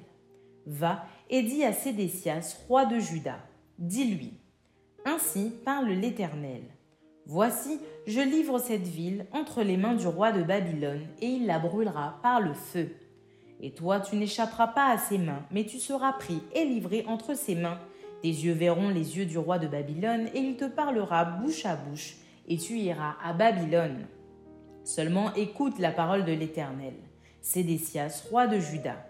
Va 0.66 1.06
et 1.30 1.44
dis 1.44 1.64
à 1.64 1.74
Sédécias, 1.74 2.58
roi 2.68 2.88
de 2.88 2.98
Juda, 2.98 3.40
dis-lui. 3.80 4.34
Ainsi 5.06 5.54
parle 5.64 5.90
l'Éternel. 5.90 6.62
Voici, 7.26 7.80
je 8.06 8.20
livre 8.20 8.60
cette 8.60 8.88
ville 8.88 9.26
entre 9.32 9.64
les 9.64 9.78
mains 9.78 9.96
du 9.96 10.06
roi 10.06 10.32
de 10.32 10.44
Babylone, 10.44 11.08
et 11.22 11.28
il 11.28 11.46
la 11.46 11.60
brûlera 11.60 12.20
par 12.22 12.42
le 12.42 12.54
feu. 12.54 12.90
Et 13.62 13.72
toi, 13.72 14.00
tu 14.02 14.18
n'échapperas 14.18 14.68
pas 14.68 14.92
à 14.92 14.98
ses 14.98 15.18
mains, 15.18 15.46
mais 15.52 15.66
tu 15.66 15.80
seras 15.80 16.14
pris 16.14 16.42
et 16.54 16.66
livré 16.66 17.06
entre 17.08 17.36
ses 17.36 17.56
mains. 17.56 17.80
Tes 18.22 18.30
yeux 18.30 18.54
verront 18.54 18.90
les 18.90 19.18
yeux 19.18 19.26
du 19.26 19.38
roi 19.38 19.60
de 19.60 19.68
Babylone, 19.68 20.28
et 20.34 20.40
il 20.40 20.58
te 20.58 20.66
parlera 20.66 21.24
bouche 21.24 21.66
à 21.66 21.76
bouche, 21.76 22.18
et 22.48 22.58
tu 22.58 22.78
iras 22.78 23.16
à 23.24 23.32
Babylone. 23.32 24.08
Seulement 24.84 25.34
écoute 25.36 25.80
la 25.80 25.92
parole 25.92 26.26
de 26.26 26.34
l'Éternel. 26.34 26.96
Sédécias, 27.42 28.26
roi 28.30 28.48
de 28.48 28.60
Juda. 28.60 29.06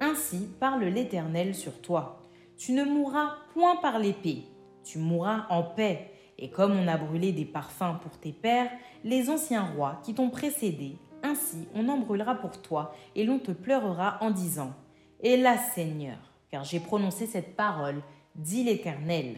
Ainsi 0.00 0.48
parle 0.58 0.84
l'Éternel 0.84 1.54
sur 1.54 1.80
toi. 1.80 2.17
Tu 2.58 2.72
ne 2.72 2.84
mourras 2.84 3.36
point 3.54 3.76
par 3.76 4.00
l'épée, 4.00 4.42
tu 4.82 4.98
mourras 4.98 5.46
en 5.48 5.62
paix 5.62 6.10
et 6.38 6.50
comme 6.50 6.76
on 6.76 6.88
a 6.88 6.96
brûlé 6.96 7.32
des 7.32 7.44
parfums 7.44 7.98
pour 8.02 8.18
tes 8.18 8.32
pères, 8.32 8.70
les 9.04 9.30
anciens 9.30 9.64
rois 9.64 10.00
qui 10.04 10.12
t'ont 10.14 10.30
précédé, 10.30 10.96
ainsi 11.22 11.68
on 11.74 11.88
en 11.88 11.98
brûlera 11.98 12.34
pour 12.34 12.60
toi, 12.60 12.94
et 13.14 13.24
l'on 13.24 13.38
te 13.38 13.52
pleurera 13.52 14.18
en 14.20 14.30
disant 14.30 14.72
Hélas 15.20 15.72
Seigneur, 15.72 16.18
car 16.50 16.64
j'ai 16.64 16.80
prononcé 16.80 17.26
cette 17.26 17.56
parole, 17.56 18.02
dit 18.34 18.64
l'Éternel. 18.64 19.36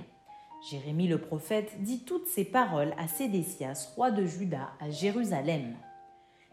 Jérémie 0.70 1.09
le 1.09 1.18
prophète 1.18 1.83
dit 1.83 2.04
toutes 2.04 2.26
ces 2.26 2.44
paroles 2.44 2.94
à 2.98 3.09
Sédécias, 3.09 3.92
roi 3.96 4.11
de 4.11 4.26
Juda, 4.26 4.72
à 4.78 4.90
Jérusalem. 4.90 5.74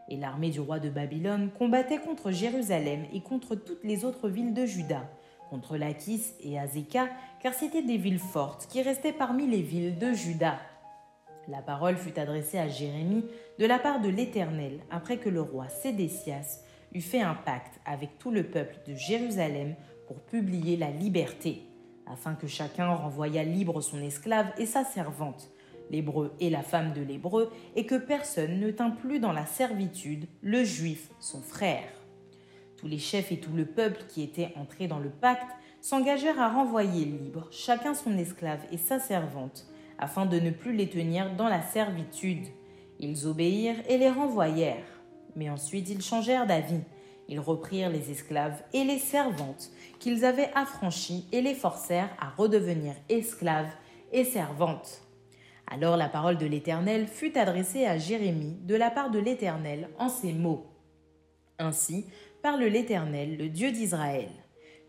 Et 0.10 0.16
l'armée 0.16 0.50
du 0.50 0.62
roi 0.62 0.80
de 0.80 0.90
Babylone 0.90 1.50
combattait 1.58 2.00
contre 2.00 2.32
Jérusalem 2.32 3.06
et 3.12 3.20
contre 3.20 3.56
toutes 3.56 3.84
les 3.84 4.06
autres 4.06 4.30
villes 4.30 4.54
de 4.54 4.66
Juda, 4.66 5.10
contre 5.50 5.78
Lachis 5.78 6.34
et 6.42 6.60
Azéka, 6.60 7.08
car 7.42 7.54
c'étaient 7.54 7.82
des 7.82 7.98
villes 7.98 8.20
fortes 8.20 8.68
qui 8.70 8.82
restaient 8.82 9.14
parmi 9.14 9.48
les 9.48 9.62
villes 9.62 9.98
de 9.98 10.14
Juda. 10.14 10.60
La 11.48 11.62
parole 11.62 11.96
fut 11.96 12.20
adressée 12.20 12.60
à 12.60 12.68
Jérémie 12.68 13.26
de 13.58 13.66
la 13.66 13.80
part 13.80 14.02
de 14.02 14.10
l'Éternel 14.10 14.80
après 14.92 15.18
que 15.18 15.30
le 15.30 15.42
roi 15.42 15.70
Sédécias 15.70 16.62
eut 16.94 17.02
fait 17.02 17.22
un 17.22 17.36
pacte 17.36 17.80
avec 17.86 18.20
tout 18.20 18.32
le 18.32 18.44
peuple 18.44 18.78
de 18.86 18.96
Jérusalem 18.96 19.76
pour 20.08 20.22
publier 20.22 20.78
la 20.78 20.92
liberté, 20.92 21.64
afin 22.06 22.36
que 22.36 22.48
chacun 22.48 22.94
renvoyât 22.94 23.44
libre 23.44 23.82
son 23.82 24.02
esclave 24.02 24.52
et 24.58 24.66
sa 24.66 24.84
servante, 24.84 25.50
l'hébreu 25.90 26.34
et 26.40 26.50
la 26.50 26.64
femme 26.64 26.94
de 26.94 27.02
l'hébreu, 27.02 27.52
et 27.76 27.86
que 27.86 27.96
personne 27.96 28.60
ne 28.60 28.72
tint 28.72 28.92
plus 28.92 29.20
dans 29.20 29.34
la 29.34 29.46
servitude 29.46 30.28
le 30.42 30.64
juif, 30.64 31.10
son 31.20 31.42
frère. 31.42 31.97
Tous 32.78 32.88
les 32.88 33.00
chefs 33.00 33.32
et 33.32 33.40
tout 33.40 33.54
le 33.54 33.66
peuple 33.66 34.04
qui 34.08 34.22
étaient 34.24 34.54
entrés 34.56 34.88
dans 34.88 35.00
le 35.00 35.10
pacte 35.10 35.52
s'engagèrent 35.82 36.40
à 36.40 36.50
renvoyer 36.50 37.06
libres 37.06 37.48
chacun 37.52 37.94
son 37.94 38.18
esclave 38.18 38.62
et 38.72 38.78
sa 38.78 39.00
servante, 39.00 39.66
afin 39.98 40.26
de 40.26 40.40
ne 40.40 40.52
plus 40.52 40.74
les 40.74 40.90
tenir 40.90 41.36
dans 41.36 41.50
la 41.50 41.62
servitude. 41.62 42.48
Ils 43.00 43.28
obéirent 43.28 43.82
et 43.90 43.98
les 43.98 44.10
renvoyèrent. 44.10 45.02
Mais 45.36 45.50
ensuite 45.50 45.90
ils 45.90 46.02
changèrent 46.02 46.48
d'avis. 46.48 46.82
Ils 47.30 47.40
reprirent 47.40 47.90
les 47.90 48.10
esclaves 48.12 48.64
et 48.74 48.84
les 48.84 49.00
servantes 49.00 49.70
qu'ils 50.00 50.24
avaient 50.24 50.52
affranchis 50.56 51.26
et 51.32 51.42
les 51.42 51.56
forcèrent 51.56 52.16
à 52.20 52.30
redevenir 52.30 52.94
esclaves 53.10 53.74
et 54.12 54.24
servantes. 54.24 55.02
Alors 55.70 55.98
la 55.98 56.08
parole 56.08 56.38
de 56.38 56.46
l'Éternel 56.46 57.08
fut 57.08 57.38
adressée 57.38 57.86
à 57.86 57.98
Jérémie 57.98 58.58
de 58.64 58.76
la 58.76 58.90
part 58.90 59.12
de 59.12 59.20
l'Éternel 59.20 59.90
en 60.00 60.08
ces 60.08 60.32
mots. 60.32 60.66
Ainsi 61.60 62.06
parle 62.42 62.64
l'Éternel, 62.64 63.38
le 63.38 63.50
Dieu 63.50 63.72
d'Israël. 63.72 64.30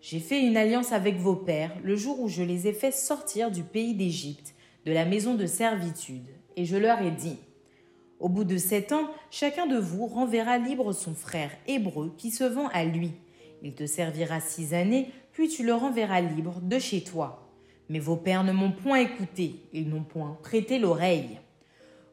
J'ai 0.00 0.20
fait 0.20 0.42
une 0.42 0.56
alliance 0.56 0.92
avec 0.92 1.16
vos 1.16 1.34
pères 1.34 1.76
le 1.82 1.96
jour 1.96 2.20
où 2.20 2.28
je 2.28 2.42
les 2.42 2.68
ai 2.68 2.72
fait 2.72 2.92
sortir 2.92 3.50
du 3.50 3.62
pays 3.62 3.94
d'Égypte, 3.94 4.54
de 4.86 4.92
la 4.92 5.04
maison 5.04 5.34
de 5.34 5.46
servitude, 5.46 6.28
et 6.56 6.64
je 6.64 6.76
leur 6.76 7.00
ai 7.02 7.10
dit, 7.10 7.38
Au 8.20 8.28
bout 8.28 8.44
de 8.44 8.56
sept 8.56 8.92
ans, 8.92 9.10
chacun 9.30 9.66
de 9.66 9.76
vous 9.76 10.06
renverra 10.06 10.58
libre 10.58 10.92
son 10.92 11.14
frère 11.14 11.50
hébreu 11.66 12.14
qui 12.16 12.30
se 12.30 12.44
vend 12.44 12.68
à 12.68 12.84
lui. 12.84 13.12
Il 13.62 13.74
te 13.74 13.86
servira 13.86 14.40
six 14.40 14.72
années, 14.72 15.08
puis 15.32 15.48
tu 15.48 15.64
le 15.64 15.74
renverras 15.74 16.20
libre 16.20 16.60
de 16.60 16.78
chez 16.78 17.02
toi. 17.02 17.50
Mais 17.88 17.98
vos 17.98 18.16
pères 18.16 18.44
ne 18.44 18.52
m'ont 18.52 18.72
point 18.72 19.00
écouté, 19.00 19.56
ils 19.72 19.88
n'ont 19.88 20.04
point 20.04 20.38
prêté 20.42 20.78
l'oreille. 20.78 21.40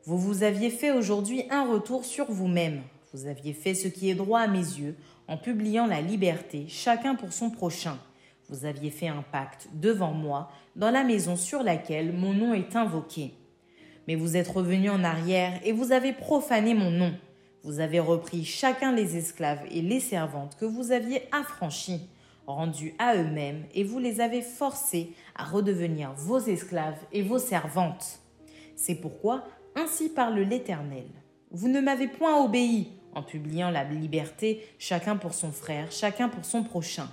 Vous 0.06 0.17
vous 0.17 0.43
aviez 0.43 0.69
fait 0.69 0.91
aujourd'hui 0.91 1.43
un 1.50 1.69
retour 1.71 2.06
sur 2.06 2.32
vous-même, 2.32 2.82
vous 3.15 3.28
aviez 3.28 3.54
fait 3.54 3.74
ce 3.74 3.88
qui 3.88 4.10
est 4.10 4.15
droit 4.15 4.41
à 4.41 4.48
mes 4.48 4.58
yeux, 4.58 4.95
en 5.27 5.38
publiant 5.38 5.88
la 5.88 6.01
liberté, 6.01 6.65
chacun 6.67 7.15
pour 7.15 7.33
son 7.33 7.49
prochain. 7.49 7.97
Vous 8.49 8.65
aviez 8.65 8.91
fait 8.91 9.07
un 9.07 9.23
pacte 9.31 9.67
devant 9.73 10.11
moi, 10.11 10.51
dans 10.75 10.91
la 10.91 11.03
maison 11.03 11.35
sur 11.35 11.63
laquelle 11.63 12.13
mon 12.13 12.33
nom 12.33 12.53
est 12.53 12.75
invoqué. 12.75 13.33
Mais 14.07 14.15
vous 14.15 14.38
êtes 14.38 14.47
revenu 14.47 14.89
en 14.89 15.03
arrière 15.03 15.59
et 15.63 15.71
vous 15.71 15.91
avez 15.91 16.13
profané 16.13 16.73
mon 16.73 16.91
nom. 16.91 17.13
Vous 17.63 17.79
avez 17.79 17.99
repris 17.99 18.45
chacun 18.45 18.91
les 18.91 19.17
esclaves 19.17 19.65
et 19.71 19.81
les 19.81 19.99
servantes 19.99 20.55
que 20.59 20.65
vous 20.65 20.91
aviez 20.91 21.23
affranchis, 21.31 22.01
rendus 22.45 22.93
à 22.99 23.15
eux-mêmes, 23.15 23.63
et 23.73 23.83
vous 23.83 23.97
les 23.97 24.21
avez 24.21 24.43
forcés 24.43 25.13
à 25.35 25.43
redevenir 25.43 26.13
vos 26.13 26.38
esclaves 26.38 26.99
et 27.11 27.23
vos 27.23 27.39
servantes. 27.39 28.19
C'est 28.75 28.95
pourquoi, 28.95 29.45
ainsi 29.75 30.09
parle 30.09 30.39
l'Éternel. 30.41 31.07
Vous 31.49 31.67
ne 31.67 31.79
m'avez 31.79 32.07
point 32.07 32.43
obéi, 32.43 32.89
en 33.15 33.23
publiant 33.23 33.71
la 33.71 33.84
liberté, 33.84 34.62
chacun 34.78 35.15
pour 35.15 35.34
son 35.34 35.51
frère, 35.51 35.91
chacun 35.91 36.30
pour 36.30 36.45
son 36.45 36.63
prochain. 36.63 37.10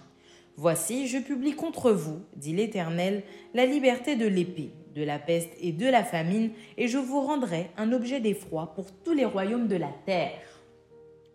Voici, 0.56 1.06
je 1.06 1.18
publie 1.18 1.54
contre 1.54 1.92
vous, 1.92 2.20
dit 2.36 2.52
l'Éternel, 2.52 3.22
la 3.54 3.64
liberté 3.64 4.16
de 4.16 4.26
l'épée, 4.26 4.72
de 4.94 5.02
la 5.02 5.18
peste 5.18 5.52
et 5.60 5.72
de 5.72 5.86
la 5.86 6.04
famine, 6.04 6.50
et 6.76 6.88
je 6.88 6.98
vous 6.98 7.20
rendrai 7.20 7.70
un 7.78 7.92
objet 7.92 8.20
d'effroi 8.20 8.74
pour 8.74 8.92
tous 9.02 9.14
les 9.14 9.24
royaumes 9.24 9.68
de 9.68 9.76
la 9.76 9.92
terre. 10.04 10.38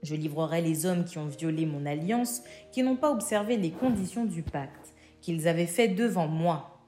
Je 0.03 0.13
livrerai 0.13 0.61
les 0.61 0.85
hommes 0.85 1.05
qui 1.05 1.17
ont 1.17 1.25
violé 1.25 1.65
mon 1.65 1.85
alliance, 1.85 2.43
qui 2.71 2.83
n'ont 2.83 2.95
pas 2.95 3.11
observé 3.11 3.57
les 3.57 3.71
conditions 3.71 4.25
du 4.25 4.43
pacte, 4.43 4.93
qu'ils 5.21 5.47
avaient 5.47 5.65
fait 5.65 5.87
devant 5.87 6.27
moi, 6.27 6.79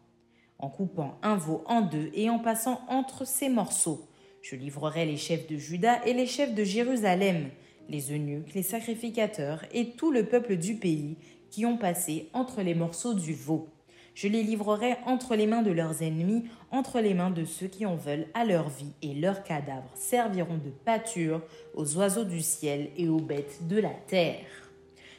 en 0.60 0.70
coupant 0.70 1.18
un 1.24 1.36
veau 1.36 1.63
en 1.65 1.82
deux 1.82 2.12
et 2.13 2.30
en 2.30 2.38
passant 2.38 2.82
entre 2.88 3.26
ces 3.26 3.50
morceaux. 3.50 4.08
Je 4.42 4.56
livrerai 4.56 5.06
les 5.06 5.18
chefs 5.18 5.48
de 5.48 5.58
Juda 5.58 6.06
et 6.06 6.13
les 6.13 6.28
chefs 6.28 6.54
de 6.54 6.63
Jérusalem, 6.63 7.50
les 7.89 8.13
eunuques, 8.13 8.54
les 8.54 8.63
sacrificateurs 8.63 9.65
et 9.73 9.91
tout 9.91 10.12
le 10.12 10.25
peuple 10.25 10.56
du 10.56 10.75
pays 10.75 11.17
qui 11.49 11.65
ont 11.65 11.78
passé 11.78 12.30
entre 12.34 12.62
les 12.62 12.75
morceaux 12.75 13.13
du 13.13 13.34
veau. 13.34 13.67
Je 14.13 14.28
les 14.28 14.43
livrerai 14.43 14.97
entre 15.06 15.36
les 15.36 15.47
mains 15.47 15.62
de 15.62 15.71
leurs 15.71 16.02
ennemis, 16.02 16.43
entre 16.71 16.99
les 16.99 17.13
mains 17.13 17.32
de 17.32 17.45
ceux 17.45 17.67
qui 17.67 17.86
en 17.86 17.95
veulent 17.95 18.28
à 18.34 18.43
leur 18.43 18.69
vie, 18.69 18.91
et 19.02 19.13
leurs 19.13 19.43
cadavres 19.43 19.95
serviront 19.95 20.58
de 20.58 20.71
pâture 20.84 21.41
aux 21.73 21.97
oiseaux 21.97 22.25
du 22.25 22.41
ciel 22.41 22.89
et 22.97 23.08
aux 23.08 23.19
bêtes 23.19 23.67
de 23.67 23.80
la 23.80 23.93
terre. 24.08 24.45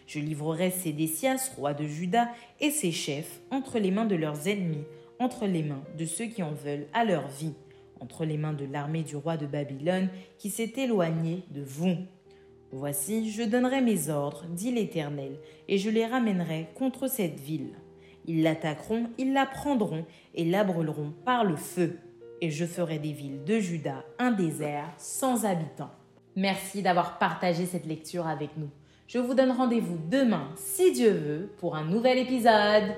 Je 0.06 0.18
livrerai 0.18 0.70
Sédécias, 0.70 1.52
roi 1.56 1.72
de 1.72 1.86
Juda, 1.86 2.28
et 2.60 2.70
ses 2.70 2.92
chefs 2.92 3.40
entre 3.50 3.78
les 3.78 3.90
mains 3.90 4.06
de 4.06 4.16
leurs 4.16 4.48
ennemis, 4.48 4.84
entre 5.18 5.46
les 5.46 5.62
mains 5.62 5.84
de 5.96 6.04
ceux 6.04 6.26
qui 6.26 6.42
en 6.42 6.52
veulent 6.52 6.88
à 6.92 7.04
leur 7.04 7.28
vie, 7.28 7.54
entre 8.00 8.24
les 8.24 8.36
mains 8.36 8.52
de 8.52 8.64
l'armée 8.64 9.02
du 9.02 9.16
roi 9.16 9.36
de 9.36 9.46
Babylone 9.46 10.08
qui 10.36 10.50
s'est 10.50 10.72
éloignée 10.76 11.44
de 11.50 11.62
vous. 11.62 11.96
Voici, 12.72 13.32
je 13.32 13.42
donnerai 13.42 13.80
mes 13.80 14.10
ordres, 14.10 14.44
dit 14.48 14.70
l'Éternel, 14.70 15.40
et 15.68 15.76
je 15.78 15.90
les 15.90 16.06
ramènerai 16.06 16.68
contre 16.76 17.08
cette 17.08 17.40
ville. 17.40 17.74
Ils 18.26 18.42
l'attaqueront, 18.42 19.10
ils 19.18 19.32
la 19.32 19.44
prendront, 19.44 20.04
et 20.34 20.44
la 20.44 20.62
brûleront 20.62 21.12
par 21.24 21.44
le 21.44 21.56
feu. 21.56 21.98
Et 22.40 22.50
je 22.50 22.64
ferai 22.64 22.98
des 22.98 23.12
villes 23.12 23.42
de 23.44 23.58
Juda 23.58 24.04
un 24.18 24.30
désert 24.30 24.92
sans 24.98 25.44
habitants. 25.44 25.90
Merci 26.36 26.80
d'avoir 26.80 27.18
partagé 27.18 27.66
cette 27.66 27.86
lecture 27.86 28.28
avec 28.28 28.56
nous. 28.56 28.70
Je 29.08 29.18
vous 29.18 29.34
donne 29.34 29.50
rendez-vous 29.50 29.98
demain, 30.08 30.48
si 30.54 30.92
Dieu 30.92 31.10
veut, 31.10 31.50
pour 31.58 31.74
un 31.74 31.84
nouvel 31.84 32.18
épisode. 32.18 32.94